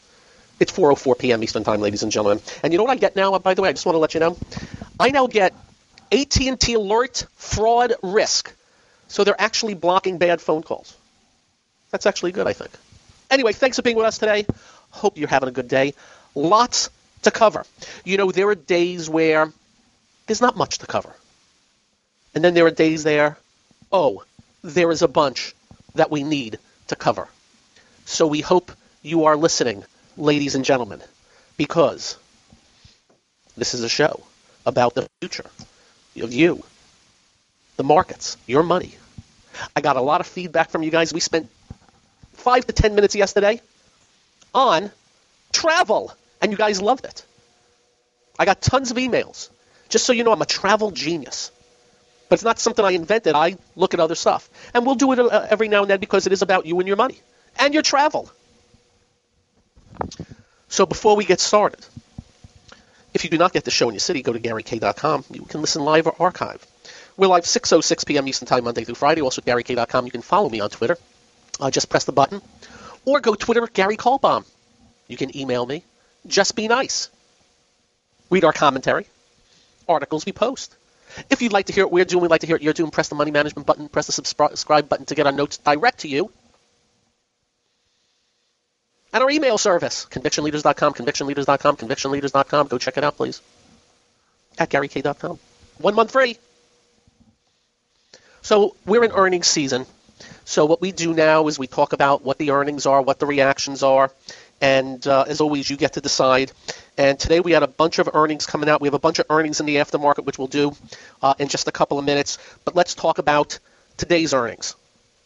It's 0.62 0.71
4:04 0.71 1.20
p.m. 1.20 1.44
Eastern 1.44 1.66
Time, 1.66 1.82
ladies 1.82 2.04
and 2.04 2.12
gentlemen. 2.13 2.41
And 2.63 2.71
you 2.71 2.77
know 2.77 2.85
what 2.85 2.94
I 2.94 2.96
get 2.98 3.18
now? 3.18 3.38
By 3.40 3.55
the 3.55 3.62
way, 3.62 3.68
I 3.68 3.73
just 3.73 3.85
want 3.85 3.96
to 3.96 3.99
let 3.99 4.13
you 4.13 4.21
know, 4.21 4.38
I 5.02 5.09
now 5.09 5.27
get 5.27 5.54
AT&T 6.13 6.73
Alert 6.76 7.26
Fraud 7.35 7.94
Risk. 8.02 8.55
So 9.09 9.26
they're 9.26 9.40
actually 9.40 9.73
blocking 9.73 10.18
bad 10.18 10.40
phone 10.40 10.63
calls. 10.63 10.96
That's 11.91 12.05
actually 12.05 12.32
good, 12.32 12.48
I 12.48 12.54
think. 12.54 12.71
Anyway, 13.30 13.54
thanks 13.54 13.76
for 13.78 13.82
being 13.82 13.98
with 13.98 14.06
us 14.06 14.18
today. 14.18 14.46
Hope 14.92 15.18
you're 15.18 15.28
having 15.28 15.50
a 15.50 15.52
good 15.52 15.68
day. 15.68 15.94
Lots 16.36 16.90
to 17.24 17.32
cover. 17.32 17.66
You 18.06 18.18
know, 18.18 18.32
there 18.32 18.48
are 18.50 18.56
days 18.56 19.10
where 19.10 19.52
there's 20.28 20.42
not 20.42 20.56
much 20.56 20.80
to 20.80 20.88
cover. 20.88 21.14
And 22.34 22.44
then 22.44 22.54
there 22.54 22.66
are 22.66 22.72
days 22.72 23.04
there, 23.04 23.38
oh, 23.92 24.24
there 24.64 24.92
is 24.92 25.02
a 25.02 25.08
bunch 25.08 25.55
that 25.96 26.12
we 26.12 26.24
need 26.24 26.60
to 26.88 26.96
cover. 26.96 27.28
So 28.05 28.28
we 28.28 28.42
hope 28.42 28.72
you 29.02 29.26
are 29.26 29.36
listening, 29.36 29.84
ladies 30.16 30.55
and 30.55 30.64
gentlemen, 30.64 31.02
because 31.58 32.18
this 33.55 33.74
is 33.74 33.84
a 33.84 33.90
show 33.90 34.22
about 34.66 34.94
the 34.94 35.08
future 35.22 35.50
of 36.22 36.34
you, 36.34 36.64
the 37.76 37.84
markets, 37.84 38.38
your 38.48 38.64
money. 38.64 38.96
I 39.76 39.82
got 39.82 39.98
a 39.98 40.02
lot 40.02 40.22
of 40.22 40.28
feedback 40.28 40.70
from 40.70 40.84
you 40.84 40.92
guys. 40.92 41.14
We 41.14 41.20
spent 41.20 41.50
five 42.38 42.66
to 42.68 42.74
ten 42.74 42.96
minutes 42.96 43.16
yesterday 43.16 43.62
on 44.54 44.91
travel, 45.52 46.13
and 46.41 46.52
you 46.52 46.57
guys 46.57 46.82
loved 46.82 47.05
it. 47.05 47.26
I 48.40 48.46
got 48.46 48.62
tons 48.62 48.91
of 48.91 48.98
emails. 48.98 49.49
Just 49.90 50.05
so 50.05 50.13
you 50.13 50.24
know, 50.24 50.32
I'm 50.32 50.41
a 50.41 50.46
travel 50.46 50.91
genius. 50.91 51.52
But 52.30 52.35
it's 52.35 52.43
not 52.43 52.60
something 52.60 52.84
I 52.84 52.91
invented. 52.91 53.35
I 53.35 53.58
look 53.76 53.93
at 53.93 53.99
other 53.99 54.15
stuff. 54.15 54.49
And 54.74 54.85
we'll 54.85 54.96
do 54.96 55.13
it 55.13 55.20
uh, 55.20 55.48
every 55.49 55.70
now 55.70 55.82
and 55.82 55.90
then 55.90 55.99
because 55.99 56.27
it 56.27 56.34
is 56.34 56.41
about 56.41 56.65
you 56.65 56.77
and 56.80 56.88
your 56.88 56.98
money 56.98 57.20
and 57.58 57.74
your 57.74 57.84
travel. 57.84 58.30
So 60.68 60.85
before 60.85 61.15
we 61.15 61.24
get 61.24 61.40
started, 61.40 61.80
if 63.13 63.24
you 63.24 63.30
do 63.30 63.38
not 63.38 63.54
get 63.54 63.63
the 63.63 63.71
show 63.71 63.88
in 63.88 63.96
your 63.96 64.02
city, 64.02 64.22
go 64.22 64.34
to 64.34 64.40
GaryK.com. 64.40 65.24
You 65.31 65.44
can 65.44 65.62
listen 65.62 65.84
live 65.84 66.06
or 66.06 66.16
archive. 66.19 66.66
We're 67.16 67.28
live 67.28 67.46
6.06 67.46 68.06
p.m. 68.06 68.28
Eastern 68.28 68.47
Time, 68.47 68.66
Monday 68.66 68.84
through 68.84 68.96
Friday. 68.96 69.22
Also, 69.22 69.41
GaryK.com. 69.41 70.06
You 70.06 70.12
can 70.12 70.22
follow 70.22 70.50
me 70.50 70.59
on 70.59 70.69
Twitter. 70.69 70.97
Uh, 71.59 71.72
just 71.72 71.90
press 71.90 72.06
the 72.06 72.12
button. 72.12 72.41
Or 73.06 73.19
go 73.19 73.36
Twitter, 73.36 73.68
Gary 73.68 73.97
Kaltbaum. 73.97 74.46
You 75.08 75.18
can 75.18 75.36
email 75.36 75.66
me. 75.66 75.84
Just 76.28 76.56
be 76.56 76.68
nice. 76.68 77.09
Read 78.30 78.44
our 78.44 78.54
commentary. 78.54 79.08
Articles 79.88 80.26
we 80.26 80.34
post. 80.34 80.76
If 81.30 81.42
you'd 81.42 81.54
like 81.54 81.68
to 81.68 81.74
hear 81.74 81.86
what 81.86 81.94
we're 81.94 82.06
doing, 82.06 82.22
we'd 82.22 82.31
like 82.31 82.42
to 82.42 82.48
hear 82.48 82.56
what 82.56 82.62
you're 82.62 82.74
doing, 82.74 82.92
press 82.92 83.08
the 83.08 83.16
money 83.16 83.31
management 83.31 83.66
button, 83.66 83.88
press 83.88 84.08
the 84.08 84.12
subscribe 84.12 84.90
button 84.90 85.06
to 85.06 85.16
get 85.16 85.26
our 85.26 85.31
notes 85.31 85.58
direct 85.58 86.00
to 86.00 86.09
you 86.09 86.31
and 89.18 89.24
our 89.24 89.30
email 89.31 89.58
service, 89.58 90.06
convictionleaders.com, 90.12 90.94
convictionleaders.com, 90.94 91.78
convictionleaders.com. 91.78 92.68
Go 92.68 92.78
check 92.78 92.98
it 92.98 93.04
out, 93.04 93.18
please. 93.18 93.42
At 94.60 94.70
GaryK.com. 94.70 95.40
One 95.80 95.96
month 95.96 96.12
free. 96.12 96.38
So 98.44 98.76
we're 98.86 99.04
in 99.04 99.12
earnings 99.12 99.48
season. 99.48 99.88
So 100.47 100.66
what 100.66 100.80
we 100.80 100.94
do 100.94 101.13
now 101.13 101.50
is 101.50 101.59
we 101.59 101.68
talk 101.68 101.91
about 101.91 102.24
what 102.24 102.38
the 102.38 102.52
earnings 102.52 102.85
are, 102.85 103.02
what 103.02 103.19
the 103.19 103.25
reactions 103.25 103.84
are, 103.84 104.09
and 104.62 105.06
uh, 105.06 105.25
as 105.28 105.41
always, 105.41 105.69
you 105.69 105.75
get 105.75 105.94
to 105.94 106.02
decide. 106.02 106.53
And 106.97 107.19
today 107.19 107.41
we 107.41 107.52
had 107.52 107.63
a 107.63 107.68
bunch 107.68 108.00
of 108.00 108.09
earnings 108.13 108.46
coming 108.46 108.69
out. 108.69 108.80
We 108.80 108.88
have 108.88 108.94
a 108.94 109.00
bunch 109.00 109.19
of 109.19 109.25
earnings 109.30 109.59
in 109.59 109.66
the 109.66 109.75
aftermarket, 109.75 110.25
which 110.25 110.38
we'll 110.38 110.47
do 110.47 110.72
uh, 111.22 111.34
in 111.38 111.50
just 111.50 111.68
a 111.68 111.74
couple 111.74 112.00
of 112.00 112.06
minutes. 112.06 112.38
But 112.63 112.78
let's 112.78 112.96
talk 112.96 113.18
about 113.18 113.59
today's 113.97 114.34
earnings. 114.34 114.75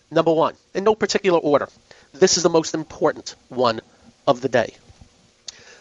Number 0.09 0.33
one, 0.33 0.55
in 0.73 0.85
no 0.85 0.95
particular 0.95 1.37
order. 1.37 1.69
This 2.13 2.37
is 2.37 2.43
the 2.43 2.49
most 2.49 2.73
important 2.73 3.35
one 3.49 3.79
of 4.25 4.41
the 4.41 4.49
day. 4.49 4.73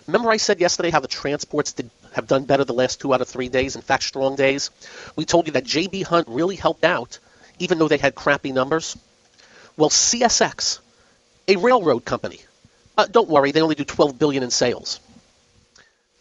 Remember 0.06 0.30
I 0.30 0.36
said 0.36 0.60
yesterday 0.60 0.90
how 0.90 1.00
the 1.00 1.08
transports 1.08 1.72
did, 1.72 1.88
have 2.12 2.26
done 2.26 2.44
better 2.44 2.64
the 2.64 2.74
last 2.74 3.00
two 3.00 3.14
out 3.14 3.22
of 3.22 3.28
three 3.28 3.48
days, 3.48 3.74
in 3.74 3.80
fact, 3.80 4.02
strong 4.02 4.36
days? 4.36 4.68
We 5.16 5.24
told 5.24 5.46
you 5.46 5.54
that 5.54 5.64
J.B. 5.64 6.02
Hunt 6.02 6.28
really 6.28 6.56
helped 6.56 6.84
out, 6.84 7.18
even 7.58 7.78
though 7.78 7.88
they 7.88 7.96
had 7.96 8.14
crappy 8.14 8.52
numbers. 8.52 8.98
Well, 9.80 9.88
CSX, 9.88 10.78
a 11.48 11.56
railroad 11.56 12.04
company, 12.04 12.40
uh, 12.98 13.06
don't 13.06 13.30
worry, 13.30 13.52
they 13.52 13.62
only 13.62 13.76
do 13.76 13.84
12 13.84 14.18
billion 14.18 14.42
in 14.42 14.50
sales. 14.50 15.00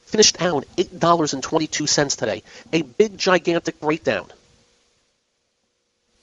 Finished 0.06 0.38
down 0.38 0.64
$8.22 0.78 2.18
today. 2.18 2.44
A 2.72 2.84
big, 2.84 3.18
gigantic 3.18 3.82
breakdown. 3.82 4.32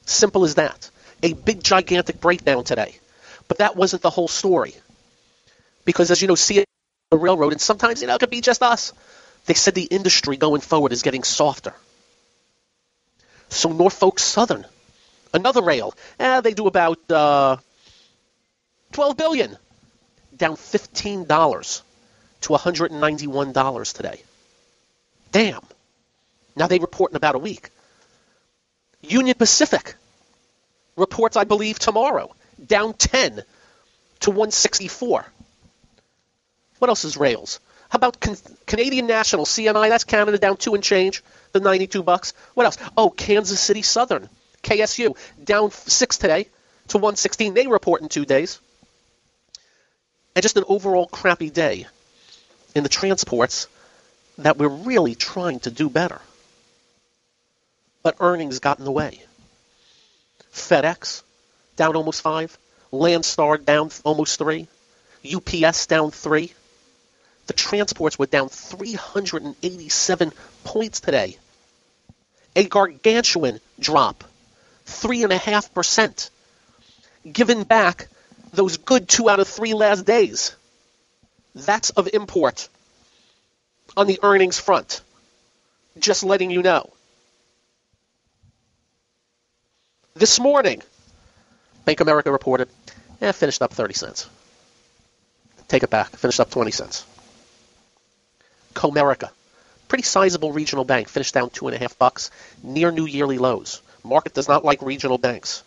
Simple 0.07 0.45
as 0.45 0.55
that. 0.55 0.89
A 1.23 1.35
big, 1.35 1.63
gigantic 1.63 2.23
breakdown 2.23 2.65
today. 2.65 2.97
But 3.49 3.59
that 3.59 3.77
wasn't 3.77 4.01
the 4.01 4.09
whole 4.09 4.29
story. 4.29 4.75
Because 5.85 6.11
as 6.11 6.23
you 6.23 6.29
know, 6.29 6.37
see 6.37 6.65
the 7.11 7.19
railroad, 7.19 7.53
and 7.53 7.61
sometimes, 7.61 8.01
you 8.01 8.07
know, 8.07 8.15
it 8.15 8.19
could 8.19 8.31
be 8.31 8.41
just 8.41 8.63
us. 8.63 8.95
They 9.45 9.53
said 9.53 9.75
the 9.75 9.85
industry 9.85 10.39
going 10.39 10.63
forward 10.63 10.93
is 10.93 11.03
getting 11.03 11.23
softer. 11.23 11.75
So 13.51 13.69
Norfolk 13.69 14.21
Southern, 14.21 14.65
another 15.37 15.63
rail, 15.63 15.95
eh, 16.19 16.41
they 16.41 16.55
do 16.55 16.67
about 16.67 16.99
uh, 17.11 17.57
12 18.93 19.17
billion, 19.17 19.57
down 20.37 20.57
$15 20.57 21.83
to 22.43 22.49
$191 22.49 23.93
today. 23.93 24.23
Damn. 25.33 25.63
Now 26.57 26.67
they 26.67 26.79
report 26.79 27.13
in 27.13 27.17
about 27.17 27.35
a 27.35 27.39
week. 27.39 27.71
Union 29.03 29.37
Pacific 29.37 29.95
reports, 30.97 31.37
I 31.37 31.45
believe, 31.45 31.79
tomorrow 31.79 32.35
down 32.65 32.95
10 32.95 33.43
to 34.21 34.31
164. 34.31 35.27
What 36.79 36.89
else 36.89 37.05
is 37.05 37.17
rails? 37.17 37.61
How 37.89 37.97
about 37.97 38.19
Can- 38.21 38.37
Canadian 38.67 39.07
National 39.07 39.45
CNI? 39.45 39.89
That's 39.89 40.05
Canada 40.05 40.39
down 40.39 40.57
two 40.57 40.75
and 40.75 40.83
change, 40.83 41.23
the 41.53 41.61
92 41.61 42.03
bucks. 42.03 42.33
What 42.55 42.67
else? 42.67 42.79
Oh, 42.97 43.11
Kansas 43.11 43.61
City 43.61 43.83
Southern, 43.83 44.29
KSU 44.63 45.17
down 45.43 45.71
six 45.71 46.19
today 46.19 46.49
to 46.89 46.99
116. 46.99 47.55
They 47.55 47.67
report 47.67 48.03
in 48.03 48.09
two 48.09 48.25
days. 48.25 48.61
And 50.35 50.43
just 50.43 50.57
an 50.57 50.65
overall 50.69 51.07
crappy 51.07 51.51
day 51.51 51.87
in 52.75 52.83
the 52.83 52.89
transports 52.89 53.69
that 54.39 54.59
we're 54.59 54.69
really 54.69 55.15
trying 55.15 55.61
to 55.61 55.71
do 55.71 55.89
better. 55.89 56.21
But 58.03 58.17
earnings 58.21 58.59
got 58.59 58.79
in 58.79 58.85
the 58.85 58.93
way. 58.93 59.23
FedEx, 60.53 61.23
down 61.77 61.97
almost 61.97 62.21
five. 62.21 62.57
Landstar 62.93 63.65
down 63.65 63.91
almost 64.05 64.39
three. 64.39 64.69
UPS 65.25 65.87
down 65.87 66.11
three. 66.11 66.53
The 67.47 67.53
transports 67.53 68.19
were 68.19 68.27
down 68.27 68.49
387 68.49 70.33
points 70.65 71.01
today. 71.01 71.37
A 72.57 72.65
gargantuan 72.65 73.61
drop, 73.79 74.25
3.5%. 74.87 76.31
Given 77.31 77.65
back 77.65 78.09
those 78.53 78.79
good 78.79 79.09
two 79.09 79.29
out 79.29 79.41
of 79.41 79.49
three 79.49 79.75
last 79.75 80.05
days. 80.05 80.57
That's 81.55 81.91
of 81.91 82.09
import 82.13 82.69
on 83.97 84.07
the 84.07 84.19
earnings 84.23 84.59
front. 84.59 85.01
Just 85.99 86.23
letting 86.23 86.51
you 86.51 86.63
know. 86.63 86.91
This 90.15 90.41
morning, 90.41 90.83
Bank 91.85 92.01
America 92.01 92.33
reported, 92.33 92.69
eh, 93.21 93.33
finished 93.33 93.63
up 93.63 93.73
30 93.73 93.95
cents. 93.95 94.29
Take 95.69 95.83
it 95.83 95.91
back, 95.91 96.11
finished 96.17 96.41
up 96.41 96.51
20 96.51 96.71
cents. 96.71 97.05
Comerica, 98.75 99.31
pretty 99.89 100.05
sizable 100.05 100.53
regional 100.53 100.85
bank, 100.85 101.09
finished 101.09 101.35
down 101.35 101.51
two 101.51 101.67
and 101.67 101.75
a 101.75 101.79
half 101.79 101.99
bucks, 101.99 102.31
near 102.63 102.91
new 102.91 103.07
yearly 103.07 103.39
lows. 103.39 103.81
Market 104.07 104.35
does 104.35 104.49
not 104.49 104.65
like 104.65 104.83
regional 104.83 105.19
banks. 105.19 105.63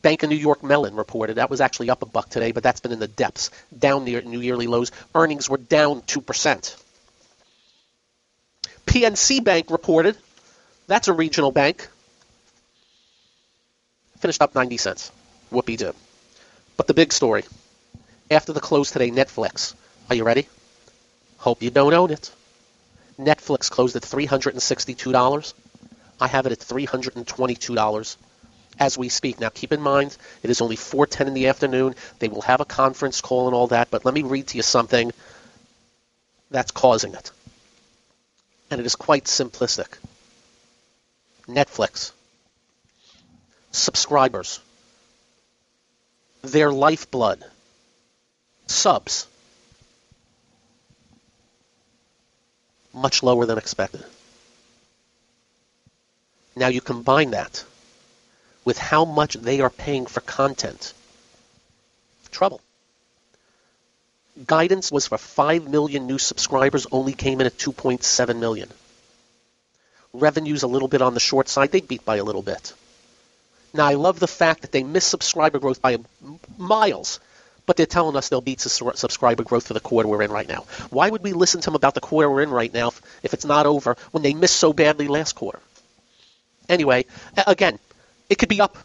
Bank 0.00 0.22
of 0.22 0.30
New 0.30 0.36
York 0.36 0.62
Mellon 0.62 0.94
reported 0.94 1.34
that 1.34 1.50
was 1.50 1.60
actually 1.60 1.90
up 1.90 2.02
a 2.02 2.06
buck 2.06 2.28
today, 2.30 2.52
but 2.52 2.62
that's 2.62 2.80
been 2.80 2.92
in 2.92 3.00
the 3.00 3.08
depths, 3.08 3.50
down 3.76 4.04
near 4.04 4.22
new 4.22 4.40
yearly 4.40 4.66
lows. 4.66 4.92
Earnings 5.14 5.50
were 5.50 5.56
down 5.56 6.02
2%. 6.02 6.82
PNC 8.86 9.44
Bank 9.44 9.70
reported, 9.70 10.16
that's 10.86 11.08
a 11.08 11.12
regional 11.12 11.50
bank, 11.50 11.88
finished 14.18 14.40
up 14.40 14.54
90 14.54 14.76
cents. 14.76 15.12
Whoopie 15.52 15.76
do. 15.76 15.94
But 16.76 16.86
the 16.86 16.94
big 16.94 17.12
story, 17.12 17.44
after 18.30 18.52
the 18.52 18.60
close 18.60 18.90
today, 18.90 19.10
Netflix. 19.10 19.74
Are 20.08 20.14
you 20.14 20.24
ready? 20.24 20.46
Hope 21.38 21.62
you 21.62 21.70
don't 21.70 21.94
own 21.94 22.10
it. 22.10 22.30
Netflix 23.18 23.70
closed 23.70 23.96
at 23.96 24.02
$362. 24.02 25.54
I 26.20 26.28
have 26.28 26.46
it 26.46 26.52
at 26.52 26.58
$322 26.58 28.16
as 28.78 28.98
we 28.98 29.08
speak. 29.08 29.40
Now, 29.40 29.48
keep 29.48 29.72
in 29.72 29.80
mind, 29.80 30.16
it 30.42 30.50
is 30.50 30.60
only 30.60 30.76
4:10 30.76 31.26
in 31.26 31.34
the 31.34 31.48
afternoon. 31.48 31.94
They 32.18 32.28
will 32.28 32.42
have 32.42 32.60
a 32.60 32.64
conference 32.64 33.20
call 33.20 33.46
and 33.46 33.54
all 33.54 33.68
that, 33.68 33.90
but 33.90 34.04
let 34.04 34.14
me 34.14 34.22
read 34.22 34.48
to 34.48 34.56
you 34.56 34.62
something 34.62 35.12
that's 36.50 36.70
causing 36.70 37.14
it. 37.14 37.30
And 38.70 38.80
it 38.80 38.86
is 38.86 38.96
quite 38.96 39.24
simplistic. 39.24 39.98
Netflix 41.46 42.12
subscribers, 43.70 44.60
their 46.42 46.72
lifeblood, 46.72 47.44
subs, 48.66 49.26
much 52.92 53.22
lower 53.22 53.46
than 53.46 53.58
expected. 53.58 54.04
Now 56.58 56.68
you 56.68 56.80
combine 56.80 57.30
that 57.30 57.64
with 58.64 58.78
how 58.78 59.04
much 59.04 59.34
they 59.34 59.60
are 59.60 59.70
paying 59.70 60.06
for 60.06 60.20
content. 60.20 60.92
Trouble. 62.30 62.60
Guidance 64.46 64.92
was 64.92 65.06
for 65.06 65.18
5 65.18 65.68
million 65.68 66.06
new 66.06 66.18
subscribers, 66.18 66.86
only 66.92 67.12
came 67.12 67.40
in 67.40 67.46
at 67.46 67.56
2.7 67.56 68.38
million. 68.38 68.68
Revenue's 70.12 70.62
a 70.64 70.68
little 70.68 70.88
bit 70.88 71.02
on 71.02 71.14
the 71.14 71.20
short 71.20 71.48
side. 71.48 71.70
They 71.70 71.80
beat 71.80 72.04
by 72.04 72.16
a 72.16 72.24
little 72.24 72.42
bit. 72.42 72.72
Now, 73.72 73.86
I 73.86 73.94
love 73.94 74.18
the 74.18 74.26
fact 74.26 74.62
that 74.62 74.72
they 74.72 74.82
missed 74.82 75.08
subscriber 75.08 75.58
growth 75.58 75.80
by 75.82 75.98
miles, 76.56 77.20
but 77.66 77.76
they're 77.76 77.86
telling 77.86 78.16
us 78.16 78.28
they'll 78.28 78.40
beat 78.40 78.60
subscriber 78.60 79.42
growth 79.42 79.66
for 79.66 79.74
the 79.74 79.80
quarter 79.80 80.08
we're 80.08 80.22
in 80.22 80.30
right 80.30 80.48
now. 80.48 80.64
Why 80.90 81.10
would 81.10 81.22
we 81.22 81.32
listen 81.32 81.60
to 81.60 81.66
them 81.66 81.74
about 81.74 81.94
the 81.94 82.00
quarter 82.00 82.30
we're 82.30 82.42
in 82.42 82.50
right 82.50 82.72
now 82.72 82.92
if 83.22 83.34
it's 83.34 83.44
not 83.44 83.66
over 83.66 83.96
when 84.10 84.22
they 84.22 84.34
missed 84.34 84.56
so 84.56 84.72
badly 84.72 85.08
last 85.08 85.34
quarter? 85.34 85.60
Anyway, 86.68 87.06
again, 87.46 87.78
it 88.28 88.38
could 88.38 88.48
be 88.48 88.60
up 88.60 88.76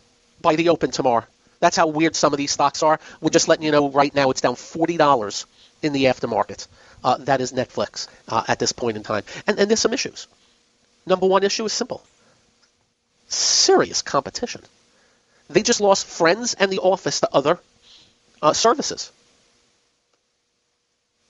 by 0.42 0.56
the 0.56 0.70
open 0.70 0.92
tomorrow. 0.92 1.26
That's 1.60 1.78
how 1.78 1.88
weird 1.88 2.16
some 2.16 2.34
of 2.34 2.38
these 2.38 2.52
stocks 2.52 2.84
are. 2.84 3.00
We're 3.22 3.30
just 3.30 3.48
letting 3.48 3.66
you 3.66 3.72
know 3.72 3.90
right 3.90 4.14
now 4.14 4.30
it's 4.32 4.42
down 4.42 4.56
$40 4.56 5.46
in 5.82 5.94
the 5.94 6.06
aftermarket. 6.06 6.68
Uh, 7.04 7.18
that 7.20 7.42
is 7.42 7.52
Netflix 7.52 8.08
uh, 8.28 8.44
at 8.48 8.60
this 8.60 8.72
point 8.72 8.98
in 8.98 9.04
time. 9.04 9.24
And, 9.48 9.60
and 9.60 9.70
there's 9.70 9.80
some 9.80 9.94
issues. 9.94 10.28
Number 11.06 11.28
one 11.28 11.44
issue 11.44 11.66
is 11.66 11.74
simple 11.74 12.04
serious 13.34 14.02
competition. 14.02 14.62
They 15.50 15.62
just 15.62 15.82
lost 15.82 16.06
Friends 16.06 16.54
and 16.54 16.72
The 16.72 16.80
Office 16.80 17.20
to 17.22 17.30
other 17.34 17.60
uh, 18.42 18.54
services. 18.54 19.12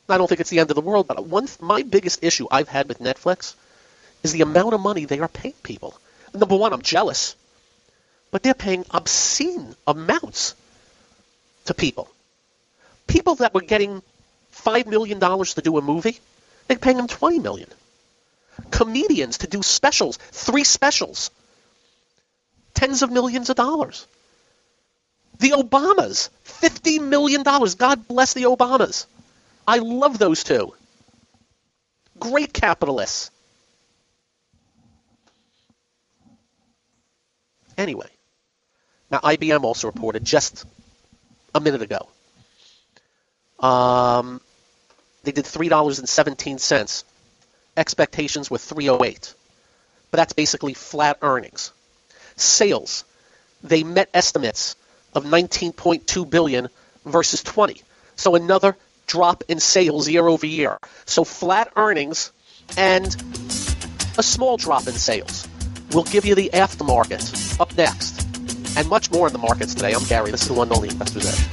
I 0.09 0.17
don't 0.17 0.27
think 0.27 0.41
it's 0.41 0.50
the 0.50 0.59
end 0.59 0.69
of 0.69 0.75
the 0.75 0.81
world, 0.81 1.07
but 1.07 1.25
one 1.25 1.47
my 1.61 1.81
biggest 1.81 2.23
issue 2.23 2.47
I've 2.51 2.67
had 2.67 2.88
with 2.88 3.00
Netflix 3.00 3.55
is 4.21 4.33
the 4.33 4.41
amount 4.41 4.73
of 4.73 4.81
money 4.81 5.05
they 5.05 5.19
are 5.19 5.27
paying 5.27 5.55
people. 5.63 5.97
Number 6.33 6.56
one, 6.56 6.74
I'm 6.74 6.81
jealous, 6.81 7.35
but 8.31 8.44
they're 8.44 8.53
paying 8.53 8.85
obscene 8.91 9.75
amounts 9.85 10.56
to 11.65 11.74
people. 11.74 12.09
People 13.07 13.35
that 13.35 13.53
were 13.53 13.62
getting 13.62 14.01
five 14.51 14.88
million 14.88 15.19
dollars 15.19 15.56
to 15.56 15.62
do 15.62 15.77
a 15.77 15.81
movie, 15.81 16.19
they're 16.68 16.77
paying 16.77 16.97
them 16.97 17.07
twenty 17.07 17.39
million. 17.39 17.69
Comedians 18.71 19.39
to 19.39 19.47
do 19.47 19.63
specials, 19.63 20.18
three 20.31 20.63
specials, 20.63 21.31
tens 22.74 23.01
of 23.01 23.12
millions 23.12 23.50
of 23.50 23.56
dollars. 23.56 24.07
The 25.39 25.51
Obamas, 25.51 26.29
$50 26.45 27.01
million. 27.01 27.44
God 27.44 28.07
bless 28.07 28.33
the 28.33 28.44
Obamas. 28.44 29.07
I 29.68 29.79
love 29.79 30.19
those 30.19 30.44
two. 30.44 30.74
Great 32.19 32.53
capitalists. 32.53 33.31
Anyway, 37.77 38.09
now 39.09 39.19
IBM 39.19 39.63
also 39.63 39.87
reported 39.87 40.25
just 40.25 40.65
a 41.55 41.59
minute 41.59 41.81
ago. 41.81 42.07
Um, 43.59 44.41
they 45.23 45.31
did 45.31 45.45
$3.17. 45.45 47.03
Expectations 47.77 48.51
were 48.51 48.57
308. 48.57 49.33
But 50.11 50.17
that's 50.17 50.33
basically 50.33 50.73
flat 50.73 51.17
earnings. 51.21 51.71
Sales, 52.35 53.03
they 53.63 53.83
met 53.83 54.09
estimates 54.13 54.75
of 55.13 55.25
19.2 55.25 56.29
billion 56.29 56.69
versus 57.05 57.41
20. 57.41 57.81
So 58.15 58.35
another 58.35 58.75
drop 59.07 59.43
in 59.47 59.59
sales 59.59 60.09
year 60.09 60.27
over 60.27 60.45
year. 60.45 60.77
So 61.05 61.23
flat 61.23 61.71
earnings 61.75 62.31
and 62.77 63.05
a 64.17 64.23
small 64.23 64.57
drop 64.57 64.87
in 64.87 64.93
sales. 64.93 65.47
We'll 65.91 66.03
give 66.03 66.25
you 66.25 66.35
the 66.35 66.49
aftermarket 66.53 67.42
up 67.59 67.75
next. 67.77 68.21
And 68.77 68.89
much 68.89 69.11
more 69.11 69.27
in 69.27 69.33
the 69.33 69.39
markets 69.39 69.73
today. 69.75 69.94
I'm 69.94 70.03
Gary. 70.05 70.31
This 70.31 70.41
is 70.44 70.47
the 70.47 70.53
one 70.53 70.67
and 70.69 70.75
only 70.77 70.89
Investor's 70.89 71.25
Edge. 71.27 71.47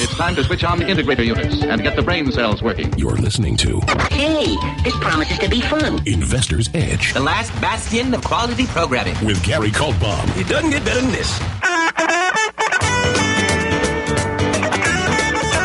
It's 0.00 0.14
time 0.16 0.36
to 0.36 0.44
switch 0.44 0.62
on 0.62 0.78
the 0.78 0.84
integrator 0.84 1.26
units 1.26 1.60
and 1.62 1.82
get 1.82 1.96
the 1.96 2.02
brain 2.02 2.30
cells 2.30 2.62
working. 2.62 2.96
You're 2.96 3.16
listening 3.16 3.56
to 3.58 3.80
Hey, 4.10 4.54
this 4.84 4.94
promises 5.00 5.38
to 5.38 5.48
be 5.48 5.60
fun. 5.60 6.00
Investor's 6.06 6.68
Edge 6.72 7.12
The 7.14 7.20
last 7.20 7.50
bastion 7.60 8.14
of 8.14 8.22
quality 8.24 8.66
programming. 8.66 9.16
with 9.24 9.42
Gary 9.42 9.70
Kaltbaum. 9.70 10.36
It 10.40 10.46
doesn't 10.48 10.70
get 10.70 10.84
better 10.84 11.00
than 11.00 11.10
this. 11.10 11.40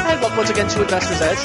And 0.06 0.19
welcome 0.19 0.38
once 0.38 0.50
again 0.50 0.68
to 0.69 0.81
Investor's 0.81 1.21
Edge. 1.21 1.38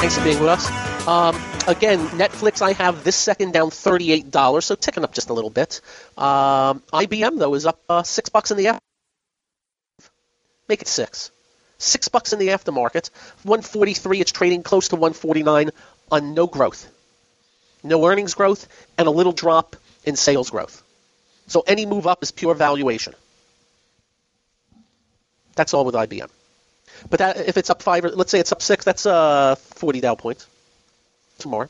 Thanks 0.00 0.16
for 0.16 0.24
being 0.24 0.40
with 0.40 0.48
us. 0.48 0.66
Um, 1.06 1.34
again, 1.66 1.98
Netflix, 2.08 2.62
I 2.62 2.72
have 2.72 3.04
this 3.04 3.16
second 3.16 3.52
down 3.52 3.70
$38, 3.70 4.62
so 4.62 4.74
ticking 4.74 5.04
up 5.04 5.12
just 5.12 5.30
a 5.30 5.32
little 5.32 5.50
bit. 5.50 5.80
Um, 6.16 6.82
IBM, 6.92 7.38
though, 7.38 7.54
is 7.54 7.66
up 7.66 7.80
uh, 7.88 8.02
6 8.02 8.28
bucks 8.30 8.50
in 8.50 8.56
the 8.56 8.66
aftermarket. 8.66 10.10
Make 10.68 10.82
it 10.82 10.88
6. 10.88 11.30
6 11.78 12.08
bucks 12.08 12.32
in 12.32 12.38
the 12.38 12.48
aftermarket. 12.48 13.10
143, 13.42 14.20
it's 14.20 14.32
trading 14.32 14.62
close 14.62 14.88
to 14.88 14.96
149 14.96 15.70
on 16.10 16.34
no 16.34 16.46
growth. 16.46 16.90
No 17.82 18.06
earnings 18.06 18.34
growth, 18.34 18.66
and 18.96 19.06
a 19.06 19.10
little 19.10 19.32
drop 19.32 19.76
in 20.04 20.16
sales 20.16 20.50
growth. 20.50 20.82
So 21.46 21.62
any 21.66 21.84
move 21.84 22.06
up 22.06 22.22
is 22.22 22.30
pure 22.30 22.54
valuation. 22.54 23.14
That's 25.56 25.74
all 25.74 25.84
with 25.84 25.94
IBM. 25.94 26.30
But 27.10 27.18
that, 27.18 27.36
if 27.48 27.56
it's 27.58 27.68
up 27.70 27.82
five, 27.82 28.04
or 28.04 28.10
let's 28.10 28.30
say 28.30 28.40
it's 28.40 28.52
up 28.52 28.62
six, 28.62 28.84
that's 28.84 29.04
uh, 29.04 29.56
40 29.56 30.00
Dow 30.00 30.14
points 30.14 30.46
tomorrow. 31.38 31.68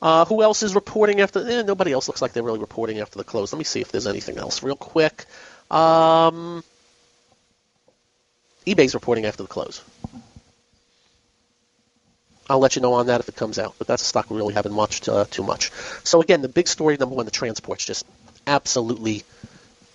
Uh, 0.00 0.24
who 0.24 0.42
else 0.42 0.62
is 0.62 0.74
reporting 0.74 1.20
after? 1.20 1.48
Eh, 1.48 1.62
nobody 1.62 1.92
else 1.92 2.08
looks 2.08 2.20
like 2.20 2.32
they're 2.32 2.42
really 2.42 2.58
reporting 2.58 2.98
after 2.98 3.18
the 3.18 3.24
close. 3.24 3.52
Let 3.52 3.58
me 3.58 3.64
see 3.64 3.80
if 3.80 3.92
there's 3.92 4.08
anything 4.08 4.36
else 4.36 4.62
real 4.62 4.74
quick. 4.74 5.26
Um, 5.70 6.64
eBay's 8.66 8.94
reporting 8.94 9.26
after 9.26 9.44
the 9.44 9.48
close. 9.48 9.82
I'll 12.50 12.58
let 12.58 12.74
you 12.76 12.82
know 12.82 12.94
on 12.94 13.06
that 13.06 13.20
if 13.20 13.28
it 13.28 13.36
comes 13.36 13.58
out, 13.58 13.74
but 13.78 13.86
that's 13.86 14.02
a 14.02 14.04
stock 14.04 14.28
we 14.28 14.36
really 14.36 14.54
haven't 14.54 14.74
watched 14.74 15.08
uh, 15.08 15.24
too 15.30 15.44
much. 15.44 15.70
So 16.04 16.20
again, 16.20 16.42
the 16.42 16.48
big 16.48 16.68
story 16.68 16.96
number 16.98 17.14
one, 17.14 17.24
the 17.24 17.30
transport's 17.30 17.84
just 17.84 18.04
absolutely 18.46 19.22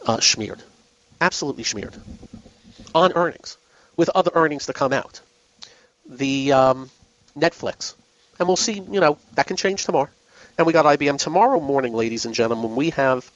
uh, 0.05 0.21
smeared, 0.21 0.63
absolutely 1.19 1.63
smeared 1.63 1.95
on 2.95 3.11
earnings, 3.13 3.57
with 3.97 4.09
other 4.09 4.31
earnings 4.33 4.67
to 4.67 4.73
come 4.73 4.93
out. 4.93 5.19
The 6.09 6.53
um, 6.53 6.89
Netflix, 7.37 7.93
and 8.39 8.47
we'll 8.47 8.57
see. 8.57 8.73
You 8.73 8.99
know 8.99 9.17
that 9.35 9.47
can 9.47 9.57
change 9.57 9.85
tomorrow. 9.85 10.09
And 10.57 10.65
we 10.65 10.73
got 10.73 10.85
IBM 10.85 11.19
tomorrow 11.19 11.59
morning, 11.59 11.93
ladies 11.93 12.25
and 12.25 12.33
gentlemen. 12.33 12.75
We 12.75 12.89
have 12.91 13.29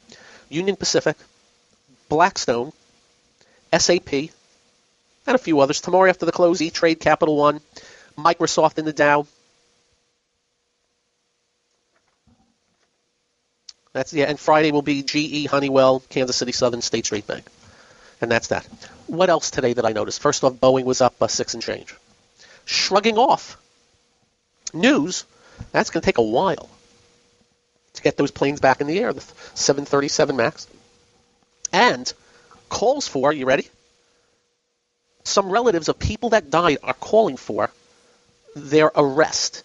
Union 0.50 0.76
Pacific, 0.76 1.18
Blackstone, 2.10 2.74
SAP, 3.78 4.14
and 4.14 5.36
a 5.36 5.38
few 5.38 5.60
others 5.60 5.82
tomorrow 5.82 6.10
after 6.10 6.26
the 6.26 6.32
close. 6.32 6.62
E 6.62 6.70
Trade, 6.70 7.00
Capital 7.00 7.38
One, 7.38 7.62
Microsoft 8.18 8.78
in 8.80 8.86
the 8.86 8.94
Dow. 8.94 9.28
That's 13.94 14.14
yeah, 14.14 14.26
and 14.26 14.40
Friday 14.40 14.72
will 14.72 14.82
be 14.82 15.04
GE, 15.04 15.48
Honeywell, 15.48 16.02
Kansas 16.10 16.38
City 16.38 16.54
Southern, 16.54 16.82
State 16.82 17.06
Street 17.06 17.28
Bank, 17.28 17.46
and 18.22 18.32
that's 18.32 18.48
that. 18.48 18.66
What 19.08 19.30
else 19.30 19.52
today 19.52 19.74
that 19.74 19.86
I 19.86 19.92
noticed? 19.92 20.22
First 20.22 20.44
off, 20.44 20.54
Boeing 20.54 20.86
was 20.86 21.02
up 21.02 21.22
uh, 21.22 21.28
six 21.28 21.54
and 21.54 21.62
change. 21.62 21.94
Shrugging 22.66 23.18
off 23.18 23.61
news. 24.74 25.26
That's 25.72 25.90
going 25.90 26.02
to 26.02 26.06
take 26.06 26.18
a 26.18 26.24
while 26.24 26.70
to 27.94 28.02
get 28.02 28.18
those 28.18 28.32
planes 28.32 28.60
back 28.60 28.82
in 28.82 28.88
the 28.88 29.00
air. 29.00 29.14
The 29.14 29.22
737 29.54 30.36
Max 30.36 30.68
and 31.72 32.12
calls 32.70 33.08
for, 33.08 33.32
you 33.32 33.46
ready? 33.46 33.70
Some 35.24 35.50
relatives 35.50 35.90
of 35.90 36.00
people 36.00 36.30
that 36.30 36.50
died 36.50 36.80
are 36.84 36.94
calling 36.94 37.38
for 37.38 37.70
their 38.56 38.92
arrest. 38.96 39.64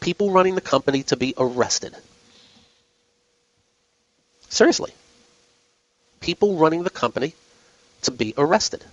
People 0.00 0.30
running 0.30 0.54
the 0.54 0.60
company 0.60 1.02
to 1.04 1.16
be 1.16 1.34
arrested. 1.36 1.94
Seriously. 4.48 4.92
People 6.20 6.56
running 6.56 6.82
the 6.82 6.90
company 6.90 7.34
to 8.02 8.10
be 8.10 8.34
arrested. 8.36 8.84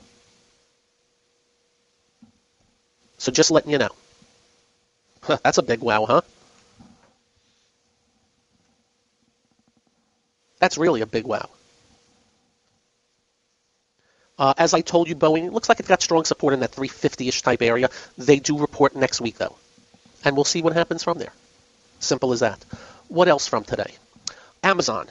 So 3.18 3.32
just 3.32 3.52
letting 3.52 3.72
you 3.72 3.78
know. 3.78 3.90
That's 5.44 5.58
a 5.58 5.63
big 5.63 5.82
wow, 5.82 6.05
huh? 6.05 6.22
That's 10.60 10.77
really 10.77 11.01
a 11.01 11.05
big 11.05 11.25
wow. 11.25 11.50
Uh, 14.38 14.53
as 14.58 14.74
I 14.74 14.82
told 14.82 15.08
you, 15.08 15.15
Boeing 15.15 15.51
looks 15.51 15.70
like 15.70 15.79
it 15.79 15.88
got 15.88 16.01
strong 16.01 16.25
support 16.25 16.53
in 16.53 16.60
that 16.60 16.72
350-ish 16.72 17.41
type 17.41 17.62
area. 17.62 17.89
They 18.17 18.39
do 18.39 18.58
report 18.58 18.96
next 18.96 19.22
week, 19.22 19.38
though, 19.38 19.55
and 20.24 20.36
we'll 20.36 20.44
see 20.44 20.62
what 20.62 20.74
happens 20.74 21.03
from 21.03 21.20
there. 21.20 21.32
Simple 22.00 22.34
as 22.34 22.41
that. 22.41 22.63
What 23.08 23.27
else 23.27 23.48
from 23.48 23.63
today? 23.63 23.94
Amazon. 24.63 25.08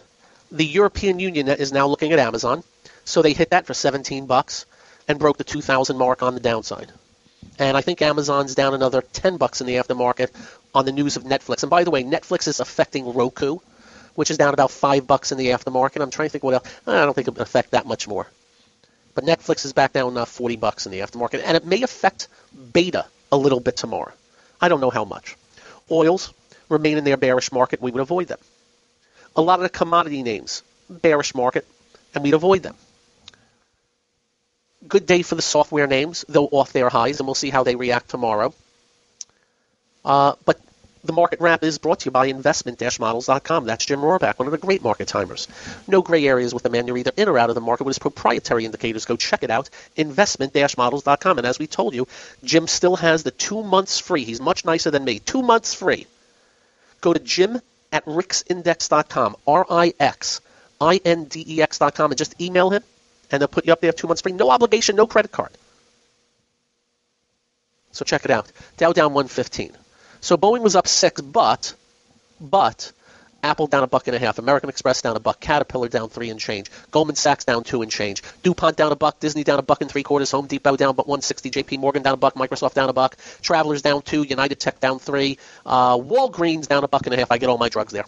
The 0.53 0.67
European 0.67 1.19
Union 1.19 1.49
is 1.49 1.73
now 1.73 1.87
looking 1.87 2.13
at 2.13 2.19
Amazon, 2.19 2.63
so 3.05 3.23
they 3.23 3.33
hit 3.33 3.51
that 3.51 3.67
for 3.67 3.75
17 3.75 4.27
bucks 4.27 4.67
and 5.09 5.19
broke 5.19 5.39
the 5.39 5.45
2,000 5.45 5.97
mark 5.97 6.23
on 6.23 6.35
the 6.35 6.41
downside. 6.41 6.93
And 7.59 7.77
I 7.77 7.81
think 7.81 8.03
Amazon's 8.03 8.55
down 8.55 8.75
another 8.75 9.03
10 9.03 9.37
bucks 9.37 9.61
in 9.61 9.67
the 9.67 9.77
aftermarket 9.77 10.31
on 10.75 10.85
the 10.85 10.93
news 10.93 11.17
of 11.17 11.25
Netflix. 11.25 11.63
And 11.63 11.71
by 11.71 11.85
the 11.85 11.91
way, 11.91 12.03
Netflix 12.03 12.49
is 12.49 12.61
affecting 12.61 13.13
Roku, 13.15 13.59
which 14.15 14.31
is 14.31 14.39
down 14.39 14.55
about 14.55 14.71
5 14.71 15.07
bucks 15.07 15.33
in 15.33 15.39
the 15.39 15.49
aftermarket. 15.49 16.01
I'm 16.01 16.11
trying 16.11 16.29
to 16.29 16.33
think 16.33 16.45
what 16.45 16.55
else. 16.55 16.69
I 16.87 17.05
don't 17.05 17.15
think 17.15 17.29
it 17.29 17.35
will 17.35 17.43
affect 17.43 17.73
that 17.73 17.87
much 17.87 18.09
more. 18.09 18.27
But 19.15 19.25
Netflix 19.25 19.65
is 19.65 19.73
back 19.73 19.93
down 19.93 20.17
uh, 20.17 20.25
40 20.25 20.57
bucks 20.57 20.87
in 20.87 20.93
the 20.93 20.99
aftermarket, 21.01 21.43
and 21.45 21.57
it 21.57 21.65
may 21.65 21.83
affect 21.83 22.27
Beta 22.73 23.07
a 23.31 23.37
little 23.37 23.61
bit 23.61 23.77
tomorrow. 23.77 24.13
I 24.61 24.69
don't 24.69 24.81
know 24.81 24.91
how 24.91 25.05
much. 25.05 25.37
Oils 25.91 26.33
remain 26.69 26.99
in 26.99 27.05
their 27.05 27.17
bearish 27.17 27.53
market. 27.53 27.81
We 27.81 27.91
would 27.93 28.01
avoid 28.01 28.29
them. 28.29 28.39
A 29.37 29.43
lot 29.43 29.59
of 29.59 29.63
the 29.63 29.69
commodity 29.69 30.23
names, 30.23 30.63
bearish 30.89 31.35
market, 31.35 31.67
and 32.15 32.25
we'd 32.25 32.35
avoid 32.35 32.63
them. 32.63 32.75
Good 34.87 35.07
day 35.07 35.23
for 35.23 35.35
the 35.35 35.43
software 35.43 35.87
names, 35.87 36.25
though 36.29 36.47
off 36.47 36.73
their 36.73 36.89
highs, 36.89 37.21
and 37.21 37.27
we'll 37.27 37.35
see 37.35 37.51
how 37.51 37.63
they 37.63 37.77
react 37.77 38.11
tomorrow. 38.11 38.53
Uh, 40.05 40.35
but 40.45 40.61
the 41.05 41.13
market 41.13 41.41
wrap 41.41 41.63
is 41.63 41.79
brought 41.79 42.01
to 42.01 42.07
you 42.07 42.11
by 42.11 42.27
investment-models.com. 42.27 43.67
That's 43.67 43.85
Jim 43.85 44.01
Rohrbach, 44.01 44.39
one 44.39 44.49
of 44.49 44.53
the 44.53 44.59
great 44.59 44.83
market 44.83 45.07
timers. 45.07 45.49
No 45.87 46.03
gray 46.03 46.27
areas 46.27 46.55
with 46.55 46.63
the 46.63 46.71
man. 46.71 46.87
You're 46.87 46.99
either 46.99 47.13
in 47.17 47.29
or 47.29 47.39
out 47.39 47.51
of 47.51 47.55
the 47.55 47.61
market 47.61 47.85
with 47.85 47.97
his 47.97 47.99
proprietary 47.99 48.65
indicators. 48.65 49.05
Go 49.05 49.17
check 49.17 49.43
it 49.43 49.51
out, 49.51 49.69
investment-models.com. 49.97 51.39
And 51.39 51.47
as 51.47 51.59
we 51.59 51.67
told 51.67 51.95
you, 51.95 52.09
Jim 52.43 52.67
still 52.67 52.97
has 52.97 53.23
the 53.23 53.31
two 53.31 53.63
months 53.63 53.99
free. 53.99 54.25
He's 54.25 54.41
much 54.41 54.65
nicer 54.65 54.91
than 54.91 55.05
me. 55.05 55.19
Two 55.19 55.43
months 55.43 55.75
free. 55.75 56.07
Go 57.01 57.13
to 57.13 57.21
Jim 57.21 57.61
at 57.93 58.05
rixindex.com, 58.07 59.37
R-I-X-I-N-D-E-X.com, 59.47 62.11
and 62.11 62.19
just 62.19 62.41
email 62.41 62.71
him, 62.71 62.83
and 63.31 63.41
they'll 63.41 63.49
put 63.49 63.67
you 63.67 63.73
up 63.73 63.81
there 63.81 63.93
two 63.93 64.07
months 64.07 64.23
free. 64.23 64.33
No 64.33 64.51
obligation, 64.51 64.97
no 64.97 65.07
credit 65.07 65.33
card. 65.33 65.51
So 67.93 68.05
check 68.05 68.25
it 68.25 68.31
out. 68.31 68.51
Dow 68.77 68.93
down 68.93 69.15
115. 69.15 69.73
So 70.21 70.37
Boeing 70.37 70.63
was 70.63 70.75
up 70.75 70.89
six, 70.89 71.21
but 71.21 71.75
but 72.41 72.93
Apple 73.45 73.67
down 73.67 73.83
a 73.83 73.87
buck 73.87 74.09
and 74.09 74.17
a 74.17 74.19
half, 74.19 74.39
American 74.39 74.71
Express 74.71 75.03
down 75.03 75.17
a 75.17 75.21
buck, 75.21 75.39
Caterpillar 75.39 75.89
down 75.89 76.09
three 76.09 76.31
and 76.31 76.41
change, 76.41 76.71
Goldman 76.91 77.15
Sachs 77.15 77.45
down 77.45 77.63
two 77.63 77.83
and 77.83 77.91
change, 77.91 78.23
DuPont 78.43 78.77
down 78.77 78.91
a 78.91 78.97
buck, 78.97 79.21
Disney 79.21 79.45
down 79.45 79.59
a 79.59 79.63
buck 79.63 79.83
and 79.83 79.91
three 79.91 80.03
quarters, 80.03 80.31
Home 80.31 80.47
Depot 80.47 80.77
down 80.77 80.95
but 80.97 81.07
160, 81.07 81.51
JP 81.51 81.79
Morgan 81.79 82.03
down 82.03 82.15
a 82.15 82.17
buck, 82.17 82.35
Microsoft 82.35 82.73
down 82.73 82.89
a 82.89 82.95
buck, 82.95 83.17
Travelers 83.43 83.83
down 83.83 84.01
two, 84.01 84.23
United 84.23 84.59
Tech 84.59 84.81
down 84.81 84.99
three, 84.99 85.39
uh, 85.67 85.97
Walgreens 85.99 86.67
down 86.67 86.85
a 86.85 86.89
buck 86.89 87.05
and 87.07 87.15
a 87.15 87.19
half. 87.19 87.31
I 87.31 87.39
get 87.39 87.51
all 87.51 87.59
my 87.59 87.69
drugs 87.69 87.93
there 87.93 88.07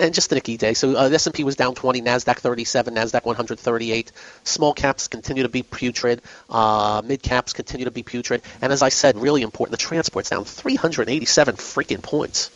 and, 0.00 0.14
just 0.14 0.32
a 0.32 0.40
key 0.40 0.56
day. 0.56 0.74
So 0.74 0.94
uh, 0.94 1.08
the 1.08 1.14
S&P 1.14 1.44
was 1.44 1.56
down 1.56 1.74
20, 1.74 2.02
Nasdaq 2.02 2.38
37, 2.38 2.94
Nasdaq 2.94 3.24
138. 3.24 4.12
Small 4.44 4.74
caps 4.74 5.08
continue 5.08 5.42
to 5.42 5.48
be 5.48 5.62
putrid. 5.62 6.22
Uh, 6.48 7.02
mid 7.04 7.22
caps 7.22 7.52
continue 7.52 7.84
to 7.84 7.90
be 7.90 8.02
putrid. 8.02 8.42
And 8.60 8.72
as 8.72 8.82
I 8.82 8.88
said, 8.88 9.16
really 9.16 9.42
important, 9.42 9.72
the 9.72 9.84
transport's 9.84 10.30
down 10.30 10.44
387 10.44 11.56
freaking 11.56 12.02
points. 12.02 12.50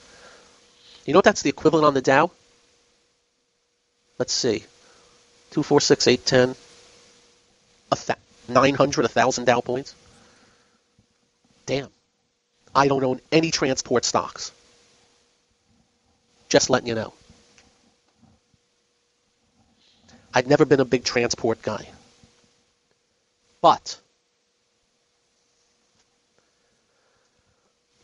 You 1.05 1.12
know 1.12 1.19
what 1.19 1.25
that's 1.25 1.43
the 1.43 1.50
equivalent 1.50 1.87
on 1.87 1.95
the 1.95 2.02
Dow? 2.02 2.31
Let's 4.19 4.33
see. 4.33 4.64
2, 5.50 5.62
4, 5.62 5.81
6, 5.81 6.09
8, 6.09 6.26
10. 6.26 6.57
A 7.93 7.97
th- 7.97 8.19
900, 8.49 9.02
1,000 9.02 9.45
Dow 9.45 9.61
points. 9.61 9.95
Damn. 11.66 11.88
I 12.75 12.88
don't 12.88 13.05
own 13.05 13.21
any 13.33 13.50
transport 13.50 14.05
stocks. 14.05 14.52
Just 16.49 16.71
letting 16.71 16.88
you 16.88 16.95
know. 16.95 17.12
I've 20.37 20.47
never 20.47 20.66
been 20.66 20.81
a 20.81 20.85
big 20.85 21.02
transport 21.02 21.62
guy. 21.62 21.88
But 23.62 23.99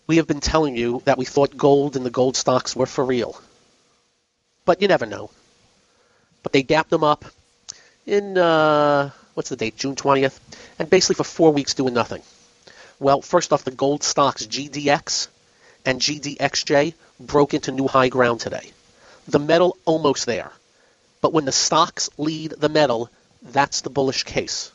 we 0.06 0.16
have 0.16 0.26
been 0.26 0.40
telling 0.40 0.74
you 0.74 1.02
that 1.04 1.18
we 1.18 1.26
thought 1.26 1.54
gold 1.54 1.94
and 1.94 2.06
the 2.06 2.10
gold 2.10 2.38
stocks 2.38 2.74
were 2.74 2.86
for 2.86 3.04
real. 3.04 3.38
But 4.64 4.80
you 4.80 4.88
never 4.88 5.04
know. 5.04 5.30
But 6.42 6.52
they 6.52 6.62
gapped 6.62 6.88
them 6.88 7.04
up 7.04 7.26
in, 8.06 8.38
uh, 8.38 9.10
what's 9.34 9.50
the 9.50 9.56
date, 9.56 9.76
June 9.76 9.94
20th, 9.94 10.38
and 10.78 10.88
basically 10.88 11.16
for 11.16 11.24
four 11.24 11.50
weeks 11.52 11.74
doing 11.74 11.92
nothing. 11.92 12.22
Well, 12.98 13.20
first 13.20 13.52
off, 13.52 13.64
the 13.64 13.72
gold 13.72 14.02
stocks 14.02 14.46
GDX 14.46 15.28
and 15.84 16.00
GDXJ 16.00 16.94
broke 17.20 17.52
into 17.52 17.72
new 17.72 17.88
high 17.88 18.08
ground 18.08 18.40
today. 18.40 18.70
The 19.28 19.38
metal 19.38 19.76
almost 19.84 20.24
there. 20.24 20.50
But 21.22 21.32
when 21.32 21.46
the 21.46 21.52
stocks 21.52 22.10
lead 22.18 22.50
the 22.58 22.68
metal, 22.68 23.08
that's 23.40 23.80
the 23.80 23.90
bullish 23.90 24.24
case. 24.24 24.70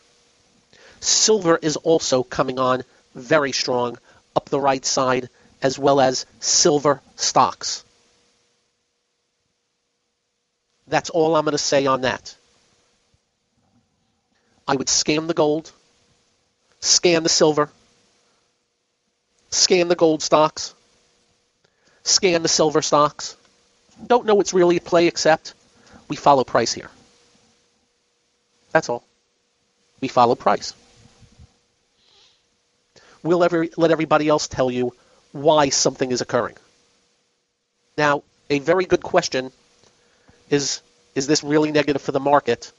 Silver 1.02 1.60
is 1.62 1.76
also 1.76 2.24
coming 2.24 2.58
on 2.58 2.84
very 3.14 3.52
strong 3.52 3.98
up 4.36 4.50
the 4.50 4.60
right 4.60 4.84
side, 4.84 5.30
as 5.62 5.78
well 5.78 6.00
as 6.00 6.26
silver 6.40 7.02
stocks. 7.16 7.84
That's 10.88 11.10
all 11.10 11.36
I'm 11.36 11.44
going 11.44 11.52
to 11.52 11.58
say 11.58 11.86
on 11.86 12.02
that. 12.02 12.34
I 14.68 14.76
would 14.76 14.90
scan 14.90 15.28
the 15.28 15.34
gold, 15.34 15.72
scan 16.80 17.24
the 17.24 17.30
silver, 17.30 17.70
scan 19.50 19.90
the 19.90 19.96
gold 19.96 20.22
stocks, 20.22 20.74
scan 22.04 22.42
the 22.42 22.48
silver 22.48 22.82
stocks. 22.82 23.36
Don't 24.06 24.26
know 24.26 24.36
what's 24.36 24.54
really 24.54 24.78
at 24.78 24.86
play 24.86 25.08
except 25.08 25.54
we 26.08 26.16
follow 26.16 26.44
price 26.44 26.74
here. 26.74 26.90
That's 28.72 28.90
all. 28.90 29.04
We 30.02 30.08
follow 30.08 30.36
price. 30.36 30.74
We'll 33.24 33.44
ever 33.44 33.68
let 33.78 33.92
everybody 33.92 34.28
else 34.28 34.48
tell 34.48 34.70
you 34.70 34.94
why 35.32 35.70
something 35.70 36.12
is 36.12 36.22
occurring. 36.22 36.56
Now, 37.98 38.24
a 38.50 38.60
very 38.60 38.86
good 38.86 39.02
question 39.02 39.52
is 40.50 40.82
is 41.16 41.26
this 41.26 41.44
really 41.44 41.72
negative 41.72 42.02
for 42.02 42.12
the 42.12 42.20
market 42.20 42.72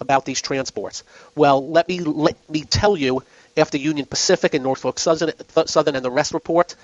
about 0.00 0.26
these 0.26 0.42
transports? 0.42 1.02
Well, 1.34 1.66
let 1.66 1.88
me 1.88 2.00
let 2.00 2.36
me 2.50 2.62
tell 2.64 2.96
you 2.96 3.22
after 3.56 3.78
Union 3.78 4.06
Pacific 4.06 4.52
and 4.54 4.62
Norfolk 4.62 4.98
Southern, 4.98 5.32
Southern 5.66 5.96
and 5.96 6.04
the 6.04 6.10
rest 6.10 6.34
report, 6.34 6.76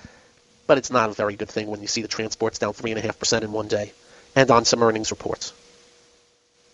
but 0.65 0.79
it's 0.79 0.89
not 0.89 1.11
a 1.11 1.13
very 1.13 1.35
good 1.35 1.49
thing 1.49 1.67
when 1.67 1.81
you 1.81 1.87
see 1.87 2.01
the 2.01 2.07
transports 2.07 2.57
down 2.57 2.73
3.5% 2.73 3.41
in 3.43 3.51
one 3.51 3.67
day 3.67 3.93
and 4.35 4.49
on 4.49 4.65
some 4.65 4.81
earnings 4.81 5.11
reports. 5.11 5.53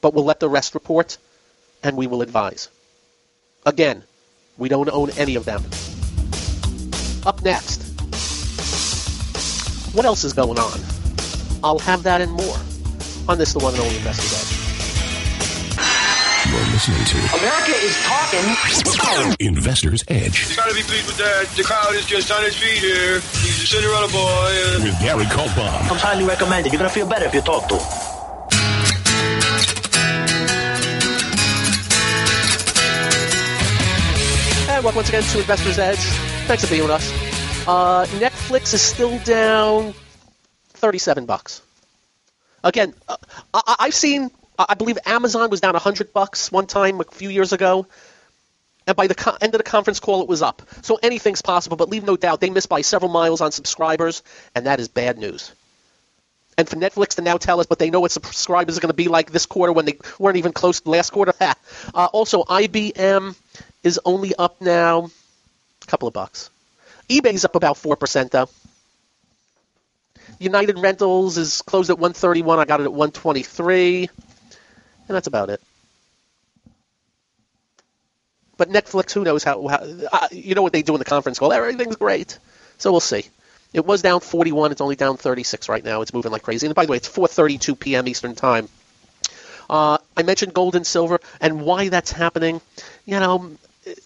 But 0.02 0.14
we'll 0.14 0.26
let 0.26 0.40
the 0.40 0.50
rest 0.50 0.74
report 0.74 1.18
and 1.84 1.98
we 1.98 2.08
will 2.08 2.22
advise. 2.22 2.70
Again, 3.66 4.04
we 4.58 4.70
don't 4.70 4.90
own 4.90 5.10
any 5.12 5.36
of 5.36 5.46
them. 5.46 5.64
Up 7.26 7.44
next, 7.44 7.84
what 9.94 10.06
else 10.06 10.24
is 10.24 10.34
going 10.34 10.58
on? 10.60 10.80
I'll 11.64 11.80
have 11.80 12.04
that 12.04 12.22
and 12.22 12.32
more 12.32 12.58
on 13.28 13.38
this, 13.38 13.54
the 13.54 13.60
one 13.60 13.74
and 13.74 13.84
only 13.84 13.98
Investor's 13.98 14.34
Edge. 14.34 14.56
You're 16.50 16.60
listening 16.72 17.04
to 17.06 17.18
America 17.38 17.72
is 17.84 17.96
talking. 18.04 19.36
Investor's 19.40 20.04
Edge 20.08 20.50
You 20.50 20.56
gotta 20.56 20.74
be 20.74 20.82
pleased 20.82 21.06
with 21.06 21.18
that. 21.18 21.48
The 21.56 21.64
crowd 21.64 21.94
is 21.96 22.06
just 22.06 22.32
on 22.32 22.44
his 22.44 22.56
feet 22.58 22.80
here. 22.80 23.20
He's 23.20 23.62
a 23.64 23.68
Cinderella 23.68 24.08
boy. 24.08 24.84
with 24.84 25.00
Gary 25.00 25.26
Kaltbaum. 25.26 25.92
I'm 25.92 25.98
highly 25.98 26.24
recommended. 26.26 26.72
You're 26.72 26.80
gonna 26.80 26.90
feel 26.90 27.08
better 27.08 27.26
if 27.26 27.34
you 27.34 27.42
talk 27.42 27.68
to 27.70 27.78
him. 27.78 28.09
Once 34.96 35.10
again 35.10 35.24
to 35.24 35.40
Investor's 35.40 35.80
Edge. 35.80 36.00
Thanks 36.48 36.64
for 36.64 36.70
being 36.70 36.82
with 36.84 36.92
us. 36.92 37.12
Uh, 37.68 38.06
Netflix 38.20 38.74
is 38.74 38.82
still 38.82 39.18
down 39.20 39.94
37 40.74 41.26
bucks. 41.26 41.62
Again, 42.64 42.94
uh, 43.08 43.18
I- 43.54 43.76
I've 43.80 43.96
seen 43.96 44.32
I 44.68 44.74
believe 44.74 44.98
Amazon 45.06 45.50
was 45.50 45.62
down 45.62 45.74
100 45.74 46.12
bucks 46.12 46.52
one 46.52 46.68
time 46.68 47.00
a 47.00 47.06
few 47.06 47.30
years 47.30 47.54
ago. 47.54 47.88
And 48.86 48.96
by 48.96 49.08
the 49.08 49.16
co- 49.16 49.38
end 49.40 49.54
of 49.54 49.60
the 49.60 49.64
conference 49.64 50.00
call, 50.02 50.22
it 50.22 50.28
was 50.28 50.42
up. 50.42 50.64
So 50.82 51.00
anything's 51.02 51.42
possible, 51.42 51.78
but 51.78 51.90
leave 51.90 52.04
no 52.04 52.18
doubt 52.18 52.42
they 52.42 52.50
missed 52.50 52.68
by 52.68 52.82
several 52.82 53.10
miles 53.12 53.40
on 53.40 53.52
subscribers, 53.54 54.22
and 54.54 54.66
that 54.66 54.80
is 54.82 54.90
bad 54.90 55.18
news. 55.18 55.52
And 56.58 56.68
for 56.68 56.76
Netflix 56.76 57.16
to 57.16 57.22
now 57.22 57.38
tell 57.38 57.62
us 57.62 57.68
but 57.68 57.80
they 57.80 57.90
know 57.90 58.02
what 58.02 58.12
subscribers 58.12 58.78
are 58.78 58.82
going 58.82 58.90
to 58.90 58.96
be 58.96 59.08
like 59.08 59.32
this 59.32 59.46
quarter 59.46 59.72
when 59.72 59.86
they 59.86 59.98
weren't 60.18 60.36
even 60.36 60.52
close 60.52 60.86
last 60.86 61.12
quarter. 61.12 61.34
Uh, 61.94 62.08
also, 62.12 62.44
IBM 62.44 63.36
is 63.84 64.00
only 64.06 64.36
up 64.36 64.62
now 64.62 65.10
a 65.82 65.86
couple 65.88 66.08
of 66.08 66.14
bucks. 66.14 66.50
eBay's 67.10 67.46
up 67.46 67.56
about 67.56 67.76
4% 67.76 68.32
though. 68.32 68.50
United 70.40 70.80
Rentals 70.80 71.38
is 71.38 71.62
closed 71.62 71.90
at 71.90 71.98
131. 71.98 72.60
I 72.60 72.66
got 72.66 72.80
it 72.80 72.84
at 72.84 72.94
123. 72.94 74.10
And 75.08 75.16
that's 75.16 75.28
about 75.28 75.50
it. 75.50 75.62
But 78.58 78.70
Netflix, 78.70 79.12
who 79.12 79.24
knows 79.24 79.44
how, 79.44 79.68
how 79.68 79.78
uh, 80.12 80.28
you 80.32 80.54
know 80.54 80.62
what 80.62 80.74
they 80.74 80.82
do 80.82 80.94
in 80.94 81.00
the 81.00 81.06
conference 81.06 81.40
call. 81.40 81.54
Everything's 81.54 81.96
great. 81.96 82.38
So 82.78 82.92
we'll 82.92 83.00
see. 83.00 83.26
It 83.74 83.86
was 83.86 84.02
down 84.02 84.20
41. 84.20 84.72
It's 84.72 84.82
only 84.82 84.96
down 84.96 85.18
36 85.18 85.70
right 85.70 85.84
now. 85.84 86.02
It's 86.02 86.14
moving 86.14 86.32
like 86.32 86.44
crazy. 86.44 86.68
And 86.68 86.76
by 86.76 86.86
the 86.86 86.92
way, 86.92 86.98
it's 86.98 87.08
4:32 87.08 87.80
p.m. 87.80 88.08
Eastern 88.08 88.36
Time. 88.36 88.68
Uh, 89.70 90.00
I 90.18 90.24
mentioned 90.24 90.54
gold 90.54 90.76
and 90.76 90.86
silver 90.86 91.20
and 91.40 91.62
why 91.62 91.90
that's 91.90 92.12
happening. 92.12 92.60
You 93.06 93.20
know, 93.20 93.52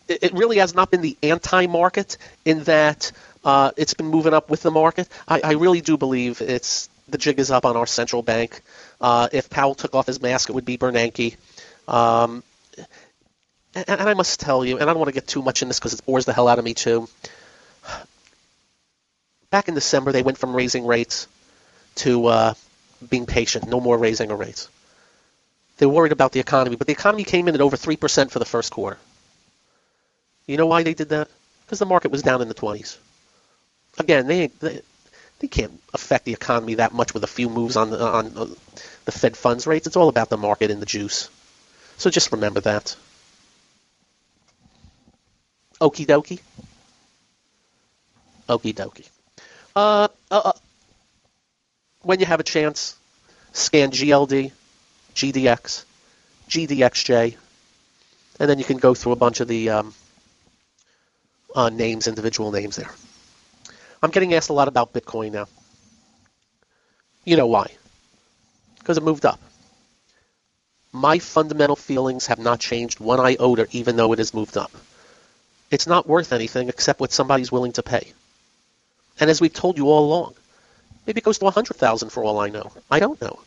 it, 0.08 0.34
really 0.34 0.58
has 0.58 0.74
not 0.76 0.92
been 0.92 1.02
the 1.02 1.18
anti-market 1.24 2.18
in 2.46 2.64
that 2.64 3.12
uh, 3.44 3.72
it's 3.78 3.94
been 3.94 4.08
moving 4.08 4.34
up 4.34 4.50
with 4.50 4.62
the 4.62 4.72
market. 4.72 5.08
I, 5.28 5.42
I 5.44 5.52
really 5.54 5.82
do 5.82 5.98
believe 5.98 6.42
it's 6.42 6.90
the 7.10 7.18
jig 7.18 7.40
is 7.40 7.52
up 7.52 7.66
on 7.66 7.76
our 7.76 7.86
central 7.86 8.22
bank. 8.22 8.62
Uh, 9.02 9.28
if 9.32 9.50
Powell 9.50 9.76
took 9.76 9.96
off 9.96 10.08
his 10.08 10.22
mask, 10.22 10.50
it 10.50 10.54
would 10.54 10.66
be 10.66 10.78
Bernanke. 10.78 11.36
Um, 11.88 12.44
and, 13.76 13.86
and 13.88 14.10
I 14.10 14.14
must 14.14 14.40
tell 14.40 14.64
you, 14.64 14.78
and 14.78 14.84
I 14.84 14.94
don't 14.94 15.00
want 15.00 15.10
to 15.10 15.14
get 15.14 15.28
too 15.28 15.42
much 15.42 15.62
in 15.62 15.68
this 15.68 15.80
because 15.80 15.94
it 15.94 16.06
bores 16.06 16.26
the 16.26 16.34
hell 16.34 16.48
out 16.48 16.60
of 16.60 16.66
me 16.66 16.74
too. 16.74 17.08
Back 19.50 19.68
in 19.68 19.76
December, 19.76 20.12
they 20.12 20.24
went 20.24 20.38
from 20.38 20.56
raising 20.56 20.86
rates 20.86 21.28
to 21.96 22.26
uh, 22.28 22.54
being 23.10 23.26
patient, 23.26 23.68
no 23.68 23.80
more 23.80 23.98
raising 23.98 24.32
of 24.32 24.40
rates. 24.40 24.70
They 25.78 25.86
worried 25.86 26.12
about 26.12 26.32
the 26.32 26.40
economy, 26.40 26.76
but 26.76 26.88
the 26.88 26.94
economy 26.94 27.24
came 27.24 27.48
in 27.48 27.56
at 27.56 27.62
over 27.62 27.76
3% 27.76 28.32
for 28.32 28.40
the 28.40 28.46
first 28.46 28.72
quarter. 28.72 28.98
You 30.48 30.58
know 30.58 30.66
why 30.66 30.84
they 30.84 30.94
did 30.94 31.10
that? 31.10 31.30
Because 31.66 31.80
the 31.80 31.86
market 31.86 32.12
was 32.12 32.22
down 32.22 32.42
in 32.42 32.48
the 32.48 32.54
20s. 32.54 32.98
Again, 34.00 34.28
they, 34.28 34.48
they 34.48 34.82
they 35.40 35.48
can't 35.48 35.82
affect 35.94 36.26
the 36.26 36.34
economy 36.34 36.76
that 36.76 36.94
much 36.94 37.14
with 37.14 37.24
a 37.24 37.28
few 37.28 37.50
moves 37.50 37.76
on 37.76 37.90
the, 37.90 38.02
on 38.02 38.34
the 39.06 39.12
Fed 39.12 39.36
funds 39.36 39.68
rates. 39.68 39.88
It's 39.88 39.98
all 39.98 40.08
about 40.08 40.30
the 40.30 40.38
market 40.38 40.72
and 40.72 40.82
the 40.82 40.86
juice. 40.86 41.30
So 41.98 42.10
just 42.10 42.32
remember 42.32 42.62
that. 42.62 42.96
Okie 45.82 46.06
dokie. 46.06 46.40
Okie 48.48 48.74
dokie. 48.74 49.08
Uh, 49.76 50.08
uh, 50.32 50.42
uh, 50.46 50.54
when 52.04 52.20
you 52.22 52.26
have 52.26 52.40
a 52.40 52.44
chance, 52.44 52.96
scan 53.52 53.92
GLD, 53.92 54.52
GDX, 55.14 55.84
GDXJ, 56.48 57.36
and 58.40 58.50
then 58.50 58.60
you 58.60 58.66
can 58.66 58.78
go 58.78 58.94
through 58.94 59.12
a 59.12 59.18
bunch 59.18 59.42
of 59.42 59.48
the 59.48 59.70
um, 59.72 59.94
uh, 61.56 61.70
names, 61.70 62.08
individual 62.08 62.52
names 62.52 62.76
there. 62.76 62.92
I'm 64.02 64.12
getting 64.12 64.34
asked 64.34 64.50
a 64.50 64.54
lot 64.54 64.68
about 64.68 64.94
Bitcoin 64.94 65.32
now. 65.32 65.48
You 67.24 67.38
know 67.38 67.48
why? 67.48 67.68
Because 68.80 68.98
it 68.98 69.04
moved 69.04 69.26
up. 69.26 69.40
My 70.92 71.20
fundamental 71.20 71.76
feelings 71.76 72.28
have 72.28 72.40
not 72.40 72.60
changed 72.60 73.00
one 73.00 73.20
iota, 73.20 73.68
even 73.72 73.96
though 73.96 74.12
it 74.14 74.20
has 74.20 74.34
moved 74.34 74.58
up. 74.58 74.72
It's 75.72 75.88
not 75.88 76.08
worth 76.08 76.34
anything 76.34 76.70
except 76.70 77.00
what 77.00 77.12
somebody's 77.12 77.52
willing 77.52 77.72
to 77.74 77.84
pay. 77.84 78.14
And 79.20 79.30
as 79.30 79.42
we've 79.42 79.54
told 79.54 79.78
you 79.78 79.90
all 79.90 80.06
along, 80.06 80.36
maybe 81.08 81.20
it 81.20 81.24
goes 81.24 81.40
to 81.40 81.46
100,000 81.46 82.10
for 82.10 82.24
all 82.24 82.40
I 82.40 82.50
know. 82.50 82.72
I 82.92 83.00
don't 83.00 83.20
know. 83.22 83.40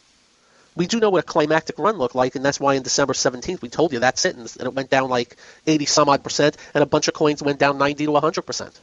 We 0.76 0.86
do 0.86 1.00
know 1.00 1.10
what 1.10 1.24
a 1.24 1.26
climactic 1.26 1.78
run 1.78 1.96
looked 1.96 2.14
like, 2.14 2.36
and 2.36 2.44
that's 2.44 2.60
why 2.60 2.74
in 2.74 2.82
December 2.82 3.14
17th 3.14 3.62
we 3.62 3.70
told 3.70 3.92
you 3.92 3.98
that's 3.98 4.24
it, 4.26 4.36
and 4.36 4.54
it 4.60 4.74
went 4.74 4.90
down 4.90 5.08
like 5.08 5.36
80 5.66 5.86
some 5.86 6.08
odd 6.08 6.22
percent, 6.22 6.56
and 6.74 6.82
a 6.82 6.86
bunch 6.86 7.08
of 7.08 7.14
coins 7.14 7.42
went 7.42 7.58
down 7.58 7.78
90 7.78 8.04
to 8.04 8.12
100 8.12 8.42
percent 8.42 8.78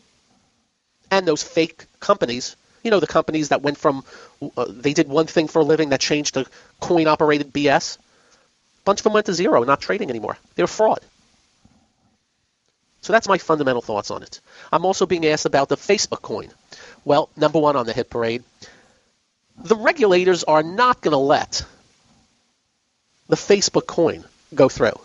and 1.14 1.28
those 1.28 1.44
fake 1.44 1.86
companies. 2.00 2.56
You 2.84 2.92
know, 2.92 3.00
the 3.00 3.08
companies 3.08 3.50
that 3.50 3.62
went 3.62 3.78
from 3.78 4.04
uh, 4.58 4.66
they 4.68 4.94
did 4.94 5.08
one 5.08 5.28
thing 5.28 5.48
for 5.48 5.60
a 5.60 5.64
living 5.64 5.90
that 5.90 6.00
changed 6.00 6.34
to 6.34 6.46
coin 6.80 7.08
operated 7.08 7.54
BS. 7.54 7.98
A 7.98 8.00
bunch 8.84 9.00
of 9.00 9.04
them 9.04 9.14
went 9.14 9.28
to 9.28 9.34
zero, 9.34 9.64
not 9.64 9.80
trading 9.80 10.10
anymore. 10.10 10.38
They 10.56 10.64
were 10.64 10.68
fraud. 10.68 11.00
So 13.02 13.14
that's 13.14 13.28
my 13.28 13.38
fundamental 13.38 13.82
thoughts 13.82 14.12
on 14.12 14.24
it. 14.24 14.40
I'm 14.72 14.86
also 14.86 15.06
being 15.06 15.26
asked 15.26 15.46
about 15.46 15.70
the 15.70 15.78
Facebook 15.78 16.22
coin. 16.22 16.50
Well, 17.06 17.30
number 17.36 17.60
one 17.60 17.76
on 17.76 17.86
the 17.86 17.94
hit 17.94 18.10
parade, 18.10 18.44
the 19.58 19.76
regulators 19.76 20.44
are 20.44 20.64
not 20.64 21.02
going 21.02 21.12
to 21.12 21.18
let 21.18 21.66
the 23.28 23.36
Facebook 23.36 23.88
coin 23.88 24.24
go 24.54 24.70
through. 24.70 25.00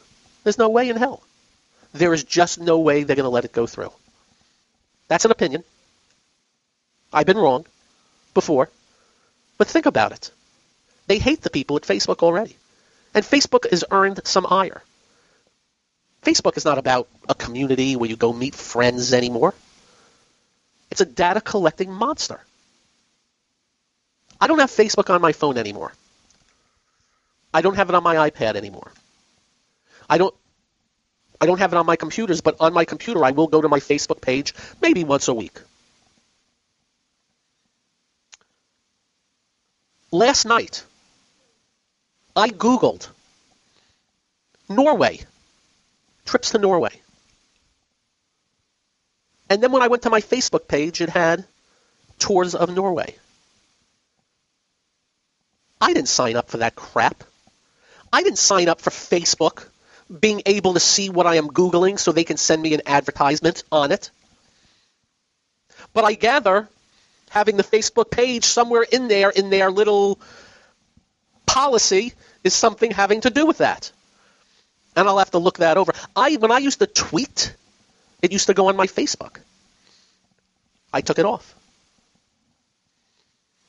There's 0.45 0.59
no 0.59 0.69
way 0.69 0.89
in 0.89 0.97
hell. 0.97 1.23
There 1.93 2.13
is 2.13 2.25
just 2.25 2.61
no 2.61 2.79
way 2.79 3.03
they're 3.03 3.17
going 3.17 3.25
to 3.25 3.31
let 3.31 3.45
it 3.45 3.53
go 3.53 3.67
through. 3.67 3.93
That's 5.09 5.25
an 5.25 5.31
opinion. 5.31 5.65
I've 7.13 7.27
been 7.27 7.39
wrong 7.39 7.65
before. 8.35 8.69
But 9.57 9.69
think 9.69 9.87
about 9.87 10.13
it. 10.13 10.31
They 11.07 11.19
hate 11.19 11.41
the 11.41 11.51
people 11.51 11.77
at 11.77 11.83
Facebook 11.83 12.23
already. 12.23 12.57
And 13.15 13.25
Facebook 13.25 13.69
has 13.71 13.85
earned 13.91 14.21
some 14.25 14.47
ire. 14.47 14.83
Facebook 16.23 16.57
is 16.57 16.65
not 16.65 16.79
about 16.79 17.09
a 17.29 17.35
community 17.35 17.97
where 17.97 18.11
you 18.11 18.17
go 18.17 18.33
meet 18.33 18.55
friends 18.55 19.13
anymore. 19.13 19.55
It's 20.91 21.01
a 21.01 21.07
data 21.07 21.41
collecting 21.41 21.91
monster. 21.93 22.41
I 24.41 24.47
don't 24.47 24.59
have 24.59 24.71
Facebook 24.71 25.13
on 25.13 25.21
my 25.21 25.33
phone 25.33 25.59
anymore. 25.59 25.93
I 27.53 27.63
don't 27.63 27.77
have 27.77 27.89
it 27.89 27.95
on 27.95 28.03
my 28.03 28.31
iPad 28.31 28.57
anymore. 28.57 28.93
I 30.09 30.19
don't 30.19 30.35
I 31.41 31.47
don't 31.47 31.59
have 31.59 31.73
it 31.73 31.77
on 31.77 31.87
my 31.87 31.97
computers, 31.97 32.41
but 32.41 32.57
on 32.61 32.73
my 32.73 32.85
computer 32.85 33.25
I 33.25 33.31
will 33.31 33.47
go 33.47 33.61
to 33.61 33.69
my 33.69 33.79
Facebook 33.79 34.21
page 34.21 34.55
maybe 34.81 35.05
once 35.05 35.29
a 35.29 35.35
week. 35.35 35.59
Last 40.11 40.47
night, 40.47 40.85
I 42.35 42.49
Googled 42.49 43.09
Norway, 44.69 45.21
trips 46.25 46.51
to 46.51 46.59
Norway. 46.59 47.01
And 49.51 49.63
then 49.63 49.73
when 49.73 49.83
I 49.83 49.89
went 49.89 50.03
to 50.03 50.11
my 50.11 50.21
Facebook 50.21 50.69
page, 50.69 51.01
it 51.01 51.09
had 51.09 51.45
tours 52.19 52.55
of 52.55 52.75
Norway. 52.75 53.15
I 55.81 55.93
didn't 55.93 56.09
sign 56.09 56.37
up 56.37 56.51
for 56.51 56.59
that 56.59 56.75
crap. 56.75 57.25
I 58.13 58.23
didn't 58.23 58.39
sign 58.39 58.69
up 58.69 58.81
for 58.81 58.91
Facebook 58.91 59.67
being 60.21 60.43
able 60.47 60.75
to 60.75 60.81
see 60.81 61.11
what 61.11 61.27
I 61.27 61.37
am 61.37 61.49
Googling 61.49 61.99
so 61.99 62.13
they 62.13 62.25
can 62.25 62.37
send 62.37 62.63
me 62.63 62.75
an 62.75 62.83
advertisement 62.87 63.63
on 63.71 63.93
it. 63.93 64.11
But 65.93 66.05
I 66.05 66.15
gather 66.15 66.69
having 67.31 67.57
the 67.57 67.65
Facebook 67.65 68.11
page 68.11 68.45
somewhere 68.45 68.83
in 68.83 69.09
there 69.09 69.31
in 69.31 69.51
their 69.51 69.71
little 69.71 70.19
policy 71.47 72.15
is 72.45 72.55
something 72.55 72.91
having 72.91 73.21
to 73.23 73.31
do 73.31 73.47
with 73.47 73.59
that. 73.59 73.93
And 74.97 75.07
I'll 75.07 75.19
have 75.19 75.33
to 75.33 75.39
look 75.39 75.59
that 75.59 75.77
over. 75.77 75.93
I 76.17 76.37
when 76.37 76.51
I 76.51 76.59
used 76.59 76.79
to 76.81 76.87
tweet, 76.87 77.55
it 78.23 78.33
used 78.33 78.47
to 78.47 78.55
go 78.55 78.69
on 78.69 78.77
my 78.77 78.87
Facebook. 78.87 79.39
I 80.93 81.03
took 81.03 81.19
it 81.19 81.27
off. 81.27 81.55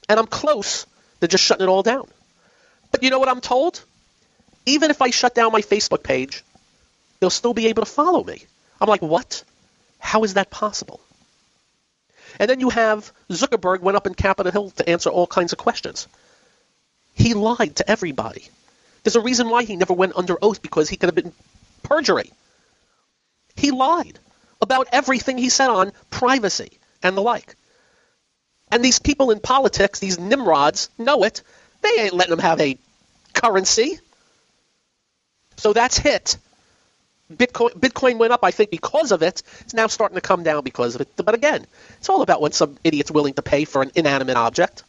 And 0.08 0.20
I'm 0.20 0.28
close 0.28 0.86
to 1.22 1.28
just 1.28 1.44
shutting 1.44 1.66
it 1.66 1.70
all 1.70 1.84
down. 1.84 2.08
But 2.92 3.04
you 3.04 3.10
know 3.10 3.20
what 3.20 3.30
I'm 3.30 3.42
told? 3.42 3.84
Even 4.66 4.92
if 4.92 5.02
I 5.02 5.10
shut 5.10 5.36
down 5.36 5.52
my 5.52 5.62
Facebook 5.62 6.04
page, 6.04 6.44
they'll 7.20 7.30
still 7.30 7.54
be 7.54 7.68
able 7.68 7.84
to 7.84 7.92
follow 7.92 8.24
me. 8.24 8.44
I'm 8.80 8.90
like, 8.90 9.02
what? 9.02 9.44
How 10.00 10.24
is 10.24 10.36
that 10.36 10.50
possible? 10.50 11.00
And 12.40 12.50
then 12.50 12.60
you 12.60 12.70
have 12.70 13.12
Zuckerberg 13.30 13.82
went 13.82 13.98
up 13.98 14.08
in 14.08 14.14
Capitol 14.14 14.52
Hill 14.52 14.70
to 14.72 14.90
answer 14.90 15.10
all 15.10 15.28
kinds 15.28 15.52
of 15.52 15.58
questions. 15.58 16.08
He 17.16 17.34
lied 17.34 17.76
to 17.78 17.90
everybody. 17.90 18.48
There's 19.04 19.16
a 19.16 19.22
reason 19.22 19.50
why 19.50 19.64
he 19.64 19.76
never 19.76 19.94
went 19.94 20.16
under 20.16 20.38
oath 20.42 20.62
because 20.62 20.90
he 20.90 20.98
could 20.98 21.08
have 21.08 21.16
been 21.16 21.34
perjury. 21.84 22.32
He 23.56 23.72
lied 23.72 24.20
about 24.62 24.88
everything 24.92 25.38
he 25.38 25.50
said 25.50 25.70
on 25.70 25.92
privacy 26.10 26.72
and 27.02 27.18
the 27.18 27.22
like. 27.22 27.56
And 28.72 28.84
these 28.84 29.00
people 29.00 29.32
in 29.32 29.40
politics, 29.40 30.00
these 30.00 30.20
nimrods, 30.20 30.90
know 30.98 31.24
it. 31.24 31.42
They 31.82 31.90
ain't 32.00 32.14
letting 32.14 32.32
them 32.32 32.40
have 32.40 32.62
a 32.62 32.78
currency. 33.34 34.00
So 35.60 35.74
that's 35.74 35.98
hit. 35.98 36.38
Bitcoin, 37.32 37.72
Bitcoin 37.74 38.18
went 38.18 38.34
up, 38.34 38.44
I 38.44 38.52
think, 38.52 38.72
because 38.72 39.12
of 39.12 39.22
it. 39.22 39.44
It's 39.60 39.74
now 39.74 39.88
starting 39.88 40.16
to 40.16 40.22
come 40.22 40.44
down 40.44 40.64
because 40.64 40.96
of 40.96 41.02
it. 41.02 41.10
But 41.18 41.36
again, 41.36 41.66
it's 41.98 42.10
all 42.10 42.22
about 42.22 42.42
when 42.42 42.54
some 42.54 42.78
idiot's 42.84 43.12
willing 43.12 43.34
to 43.34 43.42
pay 43.42 43.66
for 43.66 43.82
an 43.82 43.92
inanimate 43.94 44.38
object. 44.38 44.84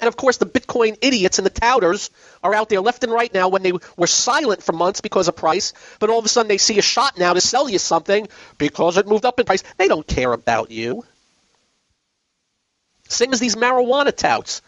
And 0.00 0.08
of 0.08 0.16
course, 0.16 0.36
the 0.36 0.44
Bitcoin 0.44 0.98
idiots 1.00 1.38
and 1.38 1.46
the 1.46 1.50
touters 1.50 2.10
are 2.42 2.52
out 2.52 2.68
there 2.68 2.80
left 2.80 3.04
and 3.04 3.12
right 3.12 3.32
now 3.32 3.48
when 3.48 3.62
they 3.62 3.72
were 3.96 4.06
silent 4.06 4.62
for 4.62 4.72
months 4.72 5.00
because 5.00 5.28
of 5.28 5.36
price, 5.36 5.72
but 6.00 6.10
all 6.10 6.18
of 6.18 6.24
a 6.24 6.28
sudden 6.28 6.48
they 6.48 6.58
see 6.58 6.78
a 6.78 6.82
shot 6.82 7.16
now 7.16 7.32
to 7.32 7.40
sell 7.40 7.70
you 7.70 7.78
something 7.78 8.28
because 8.58 8.98
it 8.98 9.06
moved 9.06 9.24
up 9.24 9.40
in 9.40 9.46
price. 9.46 9.62
They 9.78 9.88
don't 9.88 10.06
care 10.06 10.32
about 10.32 10.70
you. 10.70 11.04
Same 13.08 13.32
as 13.32 13.40
these 13.40 13.56
marijuana 13.56 14.14
touts. 14.14 14.60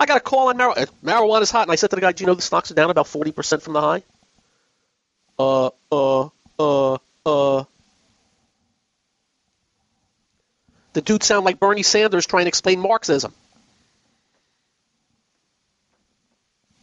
I 0.00 0.06
got 0.06 0.16
a 0.16 0.20
call 0.20 0.48
on 0.48 0.58
marijuana. 0.58 0.88
Marijuana's 1.04 1.50
hot, 1.50 1.62
and 1.62 1.72
I 1.72 1.74
said 1.74 1.90
to 1.90 1.96
the 1.96 2.00
guy, 2.00 2.12
"Do 2.12 2.22
you 2.22 2.26
know 2.26 2.34
the 2.34 2.42
stocks 2.42 2.70
are 2.70 2.74
down 2.74 2.90
about 2.90 3.08
forty 3.08 3.32
percent 3.32 3.62
from 3.62 3.72
the 3.72 3.80
high?" 3.80 4.02
Uh, 5.38 5.70
uh, 5.90 6.28
uh, 6.58 6.98
uh. 7.26 7.64
The 10.92 11.02
dude 11.02 11.22
sound 11.22 11.44
like 11.44 11.60
Bernie 11.60 11.82
Sanders 11.82 12.26
trying 12.26 12.44
to 12.44 12.48
explain 12.48 12.80
Marxism. 12.80 13.32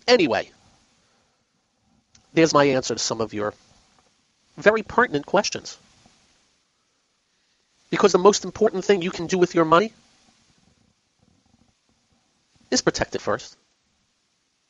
Anyway, 0.07 0.51
there's 2.33 2.53
my 2.53 2.65
answer 2.65 2.93
to 2.93 2.99
some 2.99 3.21
of 3.21 3.33
your 3.33 3.53
very 4.57 4.83
pertinent 4.83 5.25
questions. 5.25 5.77
Because 7.89 8.11
the 8.11 8.19
most 8.19 8.45
important 8.45 8.85
thing 8.85 9.01
you 9.01 9.11
can 9.11 9.27
do 9.27 9.37
with 9.37 9.55
your 9.55 9.65
money 9.65 9.93
is 12.71 12.81
protect 12.81 13.15
it 13.15 13.21
first. 13.21 13.55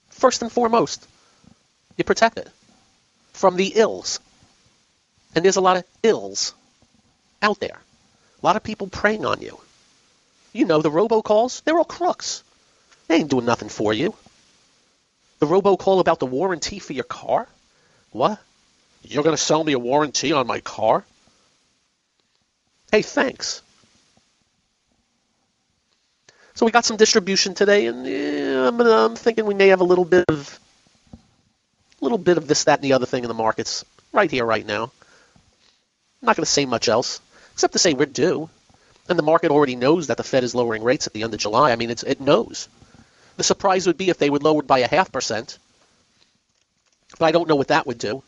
First 0.09 0.41
and 0.41 0.51
foremost, 0.51 1.05
you 1.97 2.03
protect 2.03 2.37
it 2.37 2.49
from 3.33 3.55
the 3.55 3.73
ills. 3.75 4.19
And 5.35 5.43
there's 5.43 5.57
a 5.57 5.61
lot 5.61 5.77
of 5.77 5.83
ills 6.03 6.53
out 7.41 7.59
there. 7.59 7.79
A 8.41 8.45
lot 8.45 8.55
of 8.55 8.63
people 8.63 8.87
preying 8.87 9.25
on 9.25 9.41
you. 9.41 9.59
You 10.53 10.65
know, 10.65 10.81
the 10.81 10.89
robocalls, 10.89 11.63
they're 11.63 11.77
all 11.77 11.83
crooks. 11.83 12.43
They 13.07 13.15
ain't 13.15 13.29
doing 13.29 13.45
nothing 13.45 13.69
for 13.69 13.93
you. 13.93 14.15
The 15.39 15.45
robocall 15.45 15.99
about 15.99 16.19
the 16.19 16.25
warranty 16.25 16.79
for 16.79 16.93
your 16.93 17.03
car? 17.03 17.47
What? 18.11 18.39
You're 19.03 19.23
going 19.23 19.35
to 19.35 19.41
sell 19.41 19.63
me 19.63 19.73
a 19.73 19.79
warranty 19.79 20.31
on 20.31 20.47
my 20.47 20.61
car? 20.61 21.03
Hey, 22.91 23.01
thanks. 23.01 23.61
So 26.55 26.65
we 26.65 26.71
got 26.71 26.85
some 26.85 26.95
distribution 26.95 27.53
today, 27.53 27.87
and 27.87 28.07
yeah, 28.07 28.69
I'm, 28.69 28.79
I'm 28.79 29.15
thinking 29.17 29.45
we 29.45 29.53
may 29.53 29.67
have 29.67 29.81
a 29.81 29.85
little 29.85 30.05
bit 30.05 30.23
of, 30.29 30.57
little 31.99 32.17
bit 32.17 32.37
of 32.37 32.47
this, 32.47 32.63
that, 32.63 32.79
and 32.79 32.83
the 32.83 32.93
other 32.93 33.05
thing 33.05 33.25
in 33.25 33.27
the 33.27 33.33
markets 33.33 33.83
right 34.13 34.31
here, 34.31 34.45
right 34.45 34.65
now. 34.65 34.83
I'm 34.83 36.27
not 36.27 36.37
going 36.37 36.45
to 36.45 36.49
say 36.51 36.65
much 36.65 36.87
else, 36.87 37.19
except 37.51 37.73
to 37.73 37.79
say 37.79 37.93
we're 37.93 38.05
due, 38.05 38.49
and 39.09 39.19
the 39.19 39.23
market 39.23 39.51
already 39.51 39.75
knows 39.75 40.07
that 40.07 40.15
the 40.15 40.23
Fed 40.23 40.45
is 40.45 40.55
lowering 40.55 40.81
rates 40.81 41.07
at 41.07 41.13
the 41.13 41.23
end 41.23 41.33
of 41.33 41.41
July. 41.41 41.73
I 41.73 41.75
mean, 41.75 41.89
it 41.89 42.21
knows. 42.21 42.69
The 43.35 43.43
surprise 43.43 43.85
would 43.85 43.97
be 43.97 44.09
if 44.09 44.17
they 44.17 44.29
would 44.29 44.43
lower 44.43 44.61
it 44.61 44.67
by 44.67 44.79
a 44.79 44.87
half 44.87 45.11
percent, 45.11 45.59
but 47.19 47.25
I 47.25 47.31
don't 47.31 47.49
know 47.49 47.57
what 47.57 47.67
that 47.67 47.85
would 47.85 47.97
do. 47.97 48.23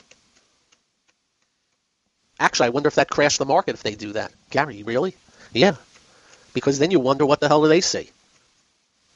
Actually, 2.42 2.68
I 2.68 2.70
wonder 2.72 2.88
if 2.88 2.96
that 2.96 3.10
crashed 3.10 3.40
the 3.40 3.46
market 3.46 3.76
if 3.76 3.84
they 3.84 3.96
do 3.96 4.12
that. 4.13 4.34
Gary, 4.50 4.84
really? 4.84 5.16
Yeah. 5.54 5.76
Because 6.54 6.78
then 6.78 6.92
you 6.92 7.00
wonder 7.00 7.26
what 7.26 7.40
the 7.40 7.48
hell 7.48 7.62
do 7.62 7.70
they 7.70 7.82
see? 7.82 8.12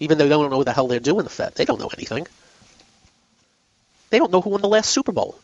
Even 0.02 0.18
though 0.18 0.24
they 0.24 0.30
don't 0.32 0.50
know 0.50 0.58
what 0.58 0.66
the 0.66 0.74
hell 0.74 0.88
they're 0.88 1.00
doing, 1.00 1.24
the 1.24 1.30
Fed. 1.30 1.54
They 1.54 1.64
don't 1.64 1.80
know 1.80 1.92
anything. 1.96 2.26
They 4.10 4.18
don't 4.18 4.32
know 4.32 4.42
who 4.42 4.50
won 4.50 4.62
the 4.62 4.68
last 4.68 4.90
Super 4.90 5.12
Bowl. 5.12 5.38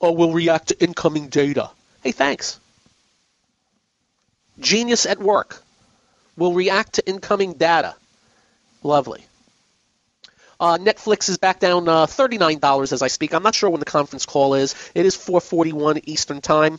Oh, 0.00 0.12
we'll 0.12 0.32
react 0.32 0.68
to 0.68 0.80
incoming 0.80 1.26
data. 1.26 1.70
Hey, 2.04 2.12
thanks. 2.12 2.60
Genius 4.60 5.06
at 5.06 5.18
work. 5.18 5.60
Will 6.36 6.52
react 6.52 6.94
to 6.94 7.08
incoming 7.08 7.54
data. 7.54 7.96
Lovely. 8.84 9.26
Uh, 10.60 10.78
Netflix 10.78 11.28
is 11.28 11.36
back 11.36 11.58
down 11.58 11.88
uh, 11.88 12.06
$39 12.06 12.92
as 12.92 13.02
I 13.02 13.08
speak. 13.08 13.34
I'm 13.34 13.42
not 13.42 13.56
sure 13.56 13.70
when 13.70 13.80
the 13.80 13.86
conference 13.86 14.24
call 14.24 14.54
is. 14.54 14.76
It 14.94 15.04
is 15.04 15.16
4:41 15.16 16.02
Eastern 16.06 16.40
Time. 16.40 16.78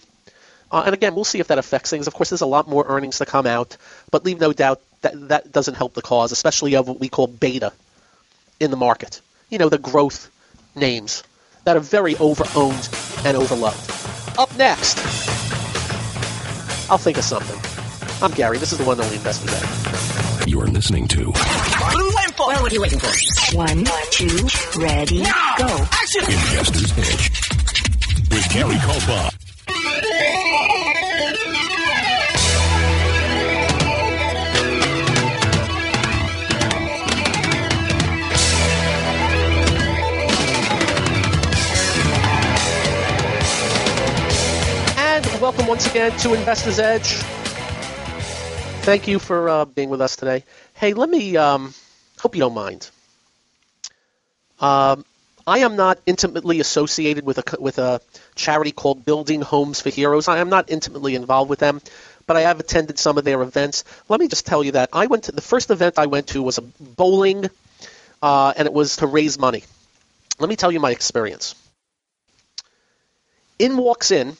Uh, 0.71 0.83
and 0.85 0.93
again, 0.93 1.15
we'll 1.15 1.25
see 1.25 1.39
if 1.39 1.47
that 1.47 1.57
affects 1.57 1.89
things. 1.89 2.07
Of 2.07 2.13
course, 2.13 2.29
there's 2.29 2.41
a 2.41 2.45
lot 2.45 2.67
more 2.67 2.85
earnings 2.87 3.17
to 3.17 3.25
come 3.25 3.45
out, 3.45 3.75
but 4.09 4.23
leave 4.23 4.39
no 4.39 4.53
doubt 4.53 4.79
that 5.01 5.27
that 5.27 5.51
doesn't 5.51 5.75
help 5.75 5.93
the 5.93 6.01
cause, 6.01 6.31
especially 6.31 6.75
of 6.75 6.87
what 6.87 6.99
we 6.99 7.09
call 7.09 7.27
beta 7.27 7.73
in 8.59 8.71
the 8.71 8.77
market. 8.77 9.19
You 9.49 9.57
know, 9.57 9.67
the 9.67 9.77
growth 9.77 10.31
names 10.75 11.23
that 11.65 11.75
are 11.75 11.81
very 11.81 12.15
over-owned 12.15 12.89
and 13.25 13.37
overloved. 13.37 14.39
Up 14.39 14.55
next, 14.57 14.97
I'll 16.89 16.97
think 16.97 17.17
of 17.17 17.25
something. 17.25 17.59
I'm 18.23 18.31
Gary. 18.31 18.57
This 18.57 18.71
is 18.71 18.77
the 18.77 18.85
one 18.85 18.97
and 18.97 19.05
only 19.05 19.17
Investor's 19.17 19.53
Edge. 19.53 20.47
You're 20.47 20.67
listening 20.67 21.07
to 21.09 21.31
Well, 21.31 21.33
what 22.37 22.71
are 22.71 22.73
you 22.73 22.81
waiting 22.81 22.99
for? 22.99 23.57
One, 23.57 23.83
two, 24.11 24.47
ready, 24.79 25.23
go. 25.23 25.87
Action. 25.91 26.23
Investor's 26.23 26.91
Edge 26.97 27.29
with 28.29 28.49
Gary 28.49 28.75
Kaltbaum. 28.75 30.40
Welcome 45.41 45.65
once 45.65 45.87
again 45.87 46.15
to 46.19 46.35
Investor's 46.35 46.77
Edge. 46.77 47.13
Thank 48.83 49.07
you 49.07 49.17
for 49.17 49.49
uh, 49.49 49.65
being 49.65 49.89
with 49.89 49.99
us 49.99 50.15
today. 50.15 50.43
Hey, 50.75 50.93
let 50.93 51.09
me, 51.09 51.35
um, 51.35 51.73
hope 52.19 52.35
you 52.35 52.41
don't 52.41 52.53
mind. 52.53 52.87
Um, 54.59 55.03
I 55.47 55.59
am 55.59 55.75
not 55.75 55.99
intimately 56.05 56.59
associated 56.59 57.25
with 57.25 57.39
a, 57.39 57.59
with 57.59 57.79
a 57.79 58.01
charity 58.35 58.71
called 58.71 59.03
Building 59.03 59.41
Homes 59.41 59.81
for 59.81 59.89
Heroes. 59.89 60.27
I 60.27 60.37
am 60.37 60.49
not 60.49 60.69
intimately 60.69 61.15
involved 61.15 61.49
with 61.49 61.57
them, 61.57 61.81
but 62.27 62.37
I 62.37 62.41
have 62.41 62.59
attended 62.59 62.99
some 62.99 63.17
of 63.17 63.23
their 63.23 63.41
events. 63.41 63.83
Let 64.09 64.19
me 64.19 64.27
just 64.27 64.45
tell 64.45 64.63
you 64.63 64.73
that 64.73 64.89
I 64.93 65.07
went 65.07 65.23
to 65.23 65.31
the 65.31 65.41
first 65.41 65.71
event 65.71 65.97
I 65.97 66.05
went 66.05 66.27
to 66.27 66.43
was 66.43 66.59
a 66.59 66.61
bowling, 66.61 67.49
uh, 68.21 68.53
and 68.55 68.67
it 68.67 68.73
was 68.73 68.97
to 68.97 69.07
raise 69.07 69.39
money. 69.39 69.63
Let 70.37 70.49
me 70.49 70.55
tell 70.55 70.71
you 70.71 70.79
my 70.79 70.91
experience. 70.91 71.55
In 73.57 73.75
walks 73.77 74.11
in 74.11 74.37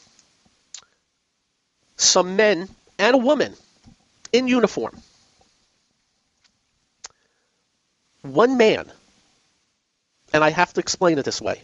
some 2.02 2.36
men 2.36 2.68
and 2.98 3.14
a 3.14 3.18
woman 3.18 3.54
in 4.32 4.48
uniform. 4.48 5.00
One 8.22 8.56
man, 8.56 8.90
and 10.32 10.44
I 10.44 10.50
have 10.50 10.72
to 10.74 10.80
explain 10.80 11.18
it 11.18 11.24
this 11.24 11.40
way, 11.40 11.62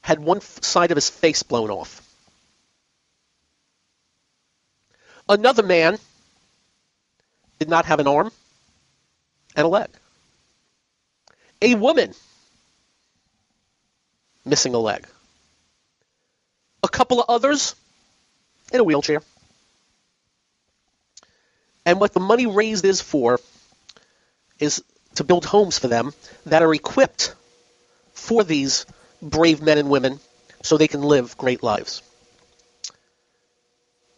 had 0.00 0.18
one 0.18 0.40
side 0.40 0.90
of 0.90 0.96
his 0.96 1.10
face 1.10 1.42
blown 1.42 1.70
off. 1.70 2.00
Another 5.28 5.62
man 5.62 5.98
did 7.58 7.68
not 7.68 7.86
have 7.86 8.00
an 8.00 8.06
arm 8.06 8.30
and 9.56 9.64
a 9.64 9.68
leg. 9.68 9.88
A 11.62 11.74
woman 11.74 12.14
missing 14.44 14.74
a 14.74 14.78
leg. 14.78 15.06
A 16.82 16.88
couple 16.88 17.20
of 17.20 17.30
others 17.30 17.74
in 18.74 18.80
a 18.80 18.84
wheelchair. 18.84 19.22
And 21.86 22.00
what 22.00 22.12
the 22.12 22.20
money 22.20 22.46
raised 22.46 22.84
is 22.84 23.00
for 23.00 23.38
is 24.58 24.82
to 25.14 25.24
build 25.24 25.44
homes 25.44 25.78
for 25.78 25.88
them 25.88 26.12
that 26.46 26.62
are 26.62 26.74
equipped 26.74 27.34
for 28.12 28.42
these 28.42 28.86
brave 29.22 29.62
men 29.62 29.78
and 29.78 29.88
women 29.88 30.18
so 30.62 30.76
they 30.76 30.88
can 30.88 31.02
live 31.02 31.36
great 31.36 31.62
lives. 31.62 32.02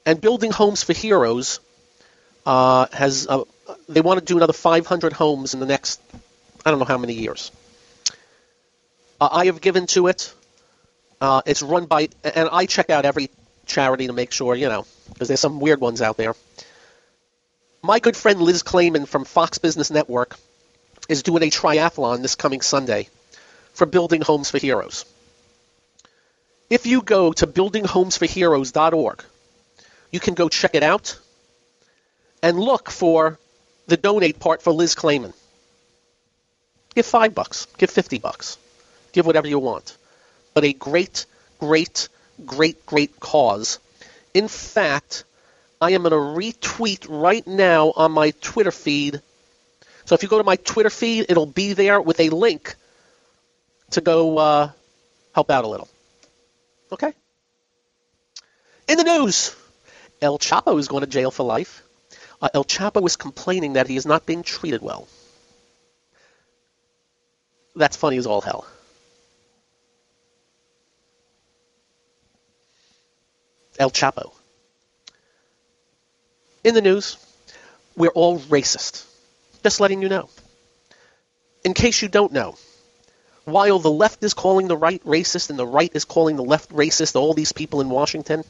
And 0.07 0.21
building 0.21 0.53
homes 0.53 0.83
for 0.83 0.93
heroes 0.93 1.61
uh, 2.47 2.87
has 2.93 3.27
uh, 3.29 3.43
they 3.89 4.01
want 4.01 4.21
to 4.21 4.25
do 4.25 4.37
another 4.37 4.53
500 4.53 5.13
homes 5.13 5.53
in 5.53 5.61
the 5.61 5.67
next 5.67 6.01
I 6.65 6.71
don't 6.71 6.79
know 6.79 6.85
how 6.85 6.99
many 6.99 7.15
years. 7.15 7.51
Uh, 9.21 9.29
I 9.31 9.47
have 9.47 9.61
given 9.61 9.87
to 9.89 10.07
it. 10.07 10.33
Uh, 11.21 11.43
it's 11.47 11.63
run 11.63 11.87
by 11.87 12.09
and 12.23 12.49
I 12.53 12.67
check 12.67 12.91
out 12.91 13.05
every 13.05 13.31
charity 13.67 14.07
to 14.07 14.13
make 14.13 14.33
sure 14.33 14.55
you 14.55 14.69
know 14.69 14.87
because 15.13 15.29
there's 15.29 15.41
some 15.41 15.61
weird 15.61 15.81
ones 15.81 16.01
out 16.01 16.17
there. 16.17 16.35
My 17.83 17.99
good 18.01 18.17
friend 18.17 18.41
Liz 18.41 18.63
Claman 18.63 19.07
from 19.07 19.25
Fox 19.25 19.59
Business 19.59 19.91
Network 19.91 20.37
is 21.09 21.23
doing 21.23 21.43
a 21.43 21.51
triathlon 21.51 22.23
this 22.23 22.35
coming 22.35 22.61
Sunday 22.61 23.09
for 23.75 23.87
Building 23.87 24.23
Homes 24.23 24.51
for 24.51 24.59
Heroes. 24.59 25.05
If 26.69 26.87
you 26.87 27.03
go 27.03 27.33
to 27.33 27.47
buildinghomesforheroes.org, 27.47 29.25
you 30.11 30.21
can 30.21 30.35
go 30.35 30.49
check 30.49 30.75
it 30.75 30.83
out 30.83 31.19
and 32.43 32.59
look 32.59 32.91
for 32.91 33.39
the 33.87 33.97
donate 33.97 34.41
part 34.41 34.63
for 34.63 34.73
Liz 34.73 34.95
Claman. 34.95 35.33
Give 36.95 37.07
five 37.07 37.35
bucks, 37.35 37.67
give 37.79 37.91
fifty 37.91 38.19
bucks, 38.19 38.59
give 39.13 39.27
whatever 39.27 39.47
you 39.47 39.59
want. 39.59 39.97
But 40.55 40.65
a 40.65 40.73
great, 40.73 41.27
great, 41.61 42.09
great, 42.45 42.85
great 42.87 43.19
cause. 43.21 43.79
In 44.35 44.49
fact, 44.49 45.25
I 45.81 45.93
am 45.93 46.03
going 46.03 46.13
to 46.13 46.17
retweet 46.17 47.07
right 47.09 47.47
now 47.47 47.93
on 47.97 48.13
my 48.13 48.33
Twitter 48.41 48.71
feed. 48.71 49.21
So 50.05 50.15
if 50.15 50.23
you 50.23 50.29
go 50.29 50.39
to 50.39 50.45
my 50.45 50.57
Twitter 50.57 50.91
feed, 50.91 51.27
it'll 51.29 51.47
be 51.47 51.73
there 51.73 52.01
with 52.01 52.21
a 52.21 52.31
link 52.31 52.75
to 53.91 54.01
go 54.01 54.39
uh, 54.39 54.71
help 55.35 55.51
out 55.51 55.65
a 55.65 55.69
little. 55.69 55.89
Okay? 56.93 57.13
In 58.89 58.99
the 58.99 59.05
news, 59.05 59.55
El 60.23 60.39
Chapo 60.39 60.79
is 60.79 60.89
going 60.89 61.03
to 61.03 61.07
jail 61.07 61.31
for 61.31 61.45
life. 61.45 61.83
Uh, 62.41 62.49
El 62.55 62.65
Chapo 62.65 63.05
is 63.07 63.17
complaining 63.17 63.75
that 63.75 63.87
he 63.87 63.97
is 63.97 64.07
not 64.07 64.27
being 64.27 64.43
treated 64.43 64.83
well. 64.83 65.09
That's 67.75 67.97
funny 67.97 68.17
as 68.17 68.27
all 68.27 68.41
hell. 68.41 68.67
El 73.79 73.91
Chapo. 73.91 74.33
In 76.65 76.75
the 76.75 76.83
news, 76.83 77.17
we're 77.97 78.11
all 78.11 78.39
racist. 78.41 79.05
Just 79.63 79.81
letting 79.81 80.03
you 80.03 80.09
know. 80.09 80.29
In 81.65 81.75
case 81.75 82.03
you 82.03 82.09
don't 82.09 82.33
know, 82.33 82.57
while 83.45 83.79
the 83.79 83.91
left 83.91 84.23
is 84.25 84.35
calling 84.35 84.69
the 84.69 84.77
right 84.77 85.03
racist 85.05 85.51
and 85.51 85.59
the 85.59 85.67
right 85.67 85.91
is 85.95 86.05
calling 86.05 86.37
the 86.37 86.45
left 86.45 86.71
racist, 86.71 87.17
all 87.17 87.35
these 87.35 87.53
people 87.53 87.81
in 87.81 87.89
Washington, 87.89 88.45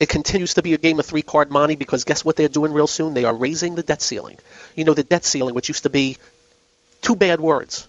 it 0.00 0.08
continues 0.08 0.54
to 0.54 0.62
be 0.62 0.74
a 0.74 0.78
game 0.78 0.98
of 0.98 1.06
three 1.06 1.22
card 1.22 1.50
monte 1.50 1.76
because 1.76 2.04
guess 2.04 2.24
what 2.24 2.36
they're 2.36 2.48
doing 2.48 2.72
real 2.72 2.86
soon? 2.86 3.14
They 3.14 3.24
are 3.24 3.34
raising 3.34 3.74
the 3.74 3.82
debt 3.82 4.02
ceiling. 4.02 4.38
You 4.74 4.84
know, 4.84 4.94
the 4.94 5.04
debt 5.04 5.24
ceiling, 5.24 5.54
which 5.54 5.68
used 5.68 5.84
to 5.84 5.90
be 5.90 6.16
two 7.02 7.14
bad 7.14 7.40
words. 7.40 7.86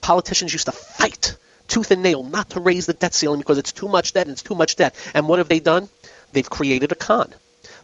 Politicians 0.00 0.52
used 0.52 0.66
to 0.66 0.72
fight 0.72 1.36
tooth 1.68 1.90
and 1.90 2.02
nail 2.02 2.22
not 2.22 2.50
to 2.50 2.60
raise 2.60 2.86
the 2.86 2.92
debt 2.92 3.14
ceiling 3.14 3.40
because 3.40 3.58
it's 3.58 3.72
too 3.72 3.88
much 3.88 4.12
debt 4.12 4.26
and 4.26 4.32
it's 4.32 4.42
too 4.42 4.54
much 4.54 4.76
debt. 4.76 4.94
And 5.14 5.28
what 5.28 5.38
have 5.38 5.48
they 5.48 5.60
done? 5.60 5.88
They've 6.32 6.48
created 6.48 6.92
a 6.92 6.94
con. 6.94 7.32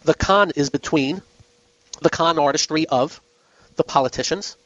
The 0.05 0.15
con 0.15 0.53
is 0.57 0.71
between 0.71 1.23
the 2.01 2.11
con 2.11 2.39
artistry 2.39 2.87
of 2.87 3.21
the 3.77 3.85
politicians, 3.85 4.57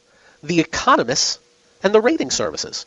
the 0.43 0.61
economists, 0.61 1.39
and 1.83 1.95
the 1.95 2.01
rating 2.01 2.31
services. 2.31 2.87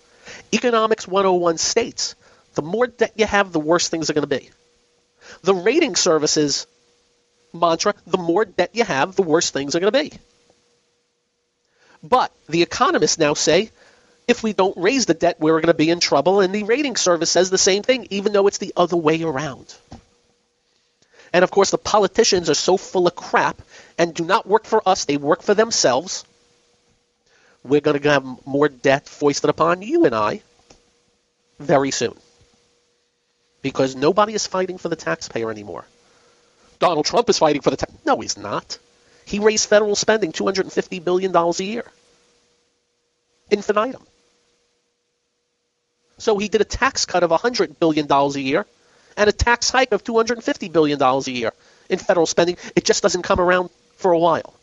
Economics 0.54 1.08
101 1.08 1.58
states 1.58 2.16
the 2.56 2.62
more 2.62 2.88
debt 2.88 3.14
you 3.16 3.26
have, 3.26 3.52
the 3.52 3.60
worse 3.60 3.88
things 3.88 4.10
are 4.10 4.14
going 4.14 4.28
to 4.28 4.40
be. 4.40 4.50
The 5.44 5.54
rating 5.54 5.96
services 5.96 6.66
mantra 7.54 7.94
the 8.06 8.18
more 8.18 8.46
debt 8.46 8.72
you 8.74 8.84
have, 8.84 9.16
the 9.16 9.22
worse 9.22 9.52
things 9.52 9.76
are 9.76 9.80
going 9.80 9.94
to 9.94 10.04
be. 10.04 10.18
But 12.04 12.32
the 12.50 12.64
economists 12.64 13.18
now 13.18 13.36
say 13.36 13.72
if 14.28 14.44
we 14.44 14.54
don't 14.54 14.78
raise 14.78 15.06
the 15.06 15.14
debt, 15.14 15.38
we're 15.40 15.54
going 15.54 15.68
to 15.68 15.74
be 15.74 15.90
in 15.90 16.00
trouble. 16.00 16.42
And 16.42 16.54
the 16.54 16.64
rating 16.64 16.98
service 16.98 17.32
says 17.32 17.50
the 17.50 17.58
same 17.58 17.84
thing, 17.84 18.08
even 18.10 18.34
though 18.34 18.48
it's 18.48 18.58
the 18.58 18.74
other 18.76 18.98
way 18.98 19.24
around. 19.24 19.74
And 21.34 21.44
of 21.44 21.52
course, 21.52 21.72
the 21.72 21.78
politicians 21.78 22.50
are 22.50 22.56
so 22.56 22.78
full 22.78 23.08
of 23.08 23.16
crap 23.16 23.62
and 23.98 24.14
do 24.14 24.26
not 24.26 24.46
work 24.46 24.66
for 24.66 24.88
us, 24.88 25.06
they 25.06 25.18
work 25.18 25.42
for 25.42 25.54
themselves. 25.54 26.26
We're 27.64 27.82
going 27.82 28.00
to 28.00 28.10
have 28.10 28.46
more 28.46 28.70
debt 28.70 29.08
foisted 29.08 29.50
upon 29.50 29.82
you 29.82 30.06
and 30.06 30.16
I 30.16 30.42
very 31.60 31.92
soon. 31.92 32.16
Because 33.62 33.96
nobody 33.96 34.34
is 34.34 34.48
fighting 34.48 34.78
for 34.78 34.90
the 34.90 34.96
taxpayer 34.96 35.52
anymore. 35.52 35.86
Donald 36.80 37.06
Trump 37.06 37.30
is 37.30 37.40
fighting 37.40 37.62
for 37.62 37.72
the 37.72 37.78
tax. 37.78 37.92
No, 38.06 38.20
he's 38.20 38.38
not. 38.38 38.78
He 39.26 39.40
raised 39.40 39.68
federal 39.68 39.96
spending 39.96 40.32
$250 40.32 41.04
billion 41.04 41.36
a 41.36 41.52
year. 41.64 41.84
Infinitum. 43.50 44.06
So 46.18 46.38
he 46.38 46.48
did 46.48 46.62
a 46.62 46.66
tax 46.66 47.06
cut 47.06 47.24
of 47.24 47.32
$100 47.32 47.80
billion 47.80 48.12
a 48.12 48.30
year 48.40 48.66
and 49.16 49.30
a 49.30 49.34
tax 49.34 49.70
hike 49.70 49.92
of 49.92 50.04
$250 50.04 50.72
billion 50.72 51.02
a 51.02 51.22
year 51.30 51.52
in 51.90 52.00
federal 52.00 52.26
spending. 52.26 52.58
It 52.76 52.86
just 52.86 53.04
doesn't 53.04 53.24
come 53.24 53.40
around 53.40 53.70
for 53.98 54.12
a 54.12 54.20
while. 54.20 54.54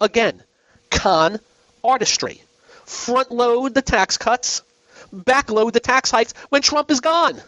Again, 0.00 0.42
con 0.90 1.38
artistry. 1.82 2.42
Front 2.84 3.30
load 3.30 3.74
the 3.74 3.82
tax 3.82 4.16
cuts, 4.16 4.62
back 5.12 5.50
load 5.50 5.74
the 5.74 5.80
tax 5.80 6.10
hikes 6.10 6.32
when 6.48 6.62
Trump 6.62 6.90
is 6.90 7.00
gone. 7.00 7.40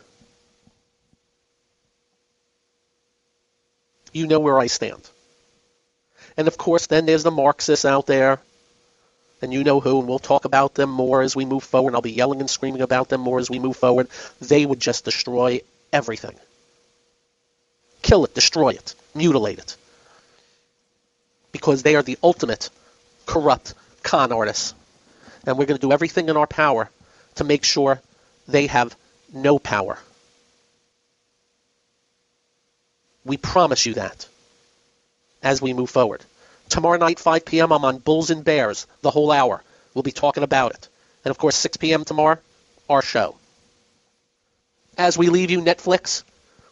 You 4.12 4.26
know 4.26 4.40
where 4.40 4.58
I 4.58 4.66
stand. 4.66 5.08
And 6.36 6.48
of 6.48 6.58
course, 6.58 6.86
then 6.86 7.06
there's 7.06 7.22
the 7.22 7.30
Marxists 7.30 7.84
out 7.84 8.06
there 8.06 8.40
and 9.42 9.52
you 9.52 9.64
know 9.64 9.80
who, 9.80 10.00
and 10.00 10.08
we'll 10.08 10.18
talk 10.18 10.44
about 10.44 10.74
them 10.74 10.90
more 10.90 11.22
as 11.22 11.34
we 11.34 11.44
move 11.44 11.64
forward. 11.64 11.94
I'll 11.94 12.02
be 12.02 12.12
yelling 12.12 12.40
and 12.40 12.50
screaming 12.50 12.82
about 12.82 13.08
them 13.08 13.20
more 13.20 13.38
as 13.38 13.50
we 13.50 13.58
move 13.58 13.76
forward. 13.76 14.08
They 14.40 14.66
would 14.66 14.80
just 14.80 15.04
destroy 15.04 15.60
everything. 15.92 16.36
Kill 18.02 18.24
it, 18.24 18.34
destroy 18.34 18.70
it, 18.70 18.94
mutilate 19.14 19.58
it. 19.58 19.76
Because 21.52 21.82
they 21.82 21.96
are 21.96 22.02
the 22.02 22.18
ultimate 22.22 22.70
corrupt 23.26 23.74
con 24.02 24.32
artists. 24.32 24.74
And 25.46 25.56
we're 25.56 25.66
going 25.66 25.80
to 25.80 25.86
do 25.86 25.92
everything 25.92 26.28
in 26.28 26.36
our 26.36 26.46
power 26.46 26.90
to 27.36 27.44
make 27.44 27.64
sure 27.64 28.00
they 28.46 28.66
have 28.66 28.94
no 29.32 29.58
power. 29.58 29.98
We 33.24 33.36
promise 33.36 33.86
you 33.86 33.94
that 33.94 34.26
as 35.42 35.62
we 35.62 35.72
move 35.72 35.90
forward. 35.90 36.24
Tomorrow 36.70 36.98
night, 36.98 37.18
5 37.18 37.44
p.m., 37.44 37.72
I'm 37.72 37.84
on 37.84 37.98
Bulls 37.98 38.30
and 38.30 38.44
Bears 38.44 38.86
the 39.02 39.10
whole 39.10 39.32
hour. 39.32 39.62
We'll 39.92 40.04
be 40.04 40.12
talking 40.12 40.44
about 40.44 40.72
it. 40.72 40.88
And 41.24 41.30
of 41.30 41.36
course, 41.36 41.56
6 41.56 41.76
p.m. 41.78 42.04
tomorrow, 42.04 42.38
our 42.88 43.02
show. 43.02 43.34
As 44.96 45.18
we 45.18 45.28
leave 45.28 45.50
you, 45.50 45.60
Netflix, 45.60 46.22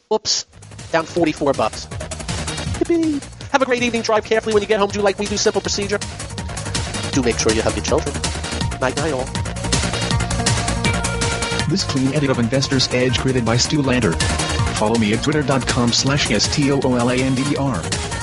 whoops, 0.09 0.45
down 0.93 1.05
44 1.05 1.53
bucks. 1.53 1.87
Yippee. 2.79 3.23
Have 3.51 3.63
a 3.63 3.65
great 3.65 3.83
evening. 3.83 4.03
Drive 4.03 4.25
carefully 4.25 4.55
when 4.55 4.63
you 4.63 4.69
get 4.69 4.79
home. 4.79 4.89
Do 4.89 5.01
like 5.01 5.19
we 5.19 5.27
do. 5.27 5.37
Simple 5.37 5.61
procedure. 5.61 5.99
Do 7.13 7.23
make 7.23 7.39
sure 7.39 7.53
you 7.53 7.63
have 7.63 7.75
your 7.75 7.85
children. 7.85 8.15
Night 8.81 8.97
night 8.97 9.13
all. 9.13 9.25
This 11.69 11.85
clean 11.85 12.15
edit 12.15 12.31
of 12.31 12.39
Investor's 12.39 12.89
Edge 12.95 13.19
created 13.19 13.45
by 13.45 13.57
Stu 13.57 13.83
Lander. 13.83 14.13
Follow 14.77 14.97
me 14.99 15.13
at 15.13 15.23
twitter.com 15.23 15.93
slash 15.93 16.31
S-T-O-O-L-A-N-D-E-R. 16.31 18.18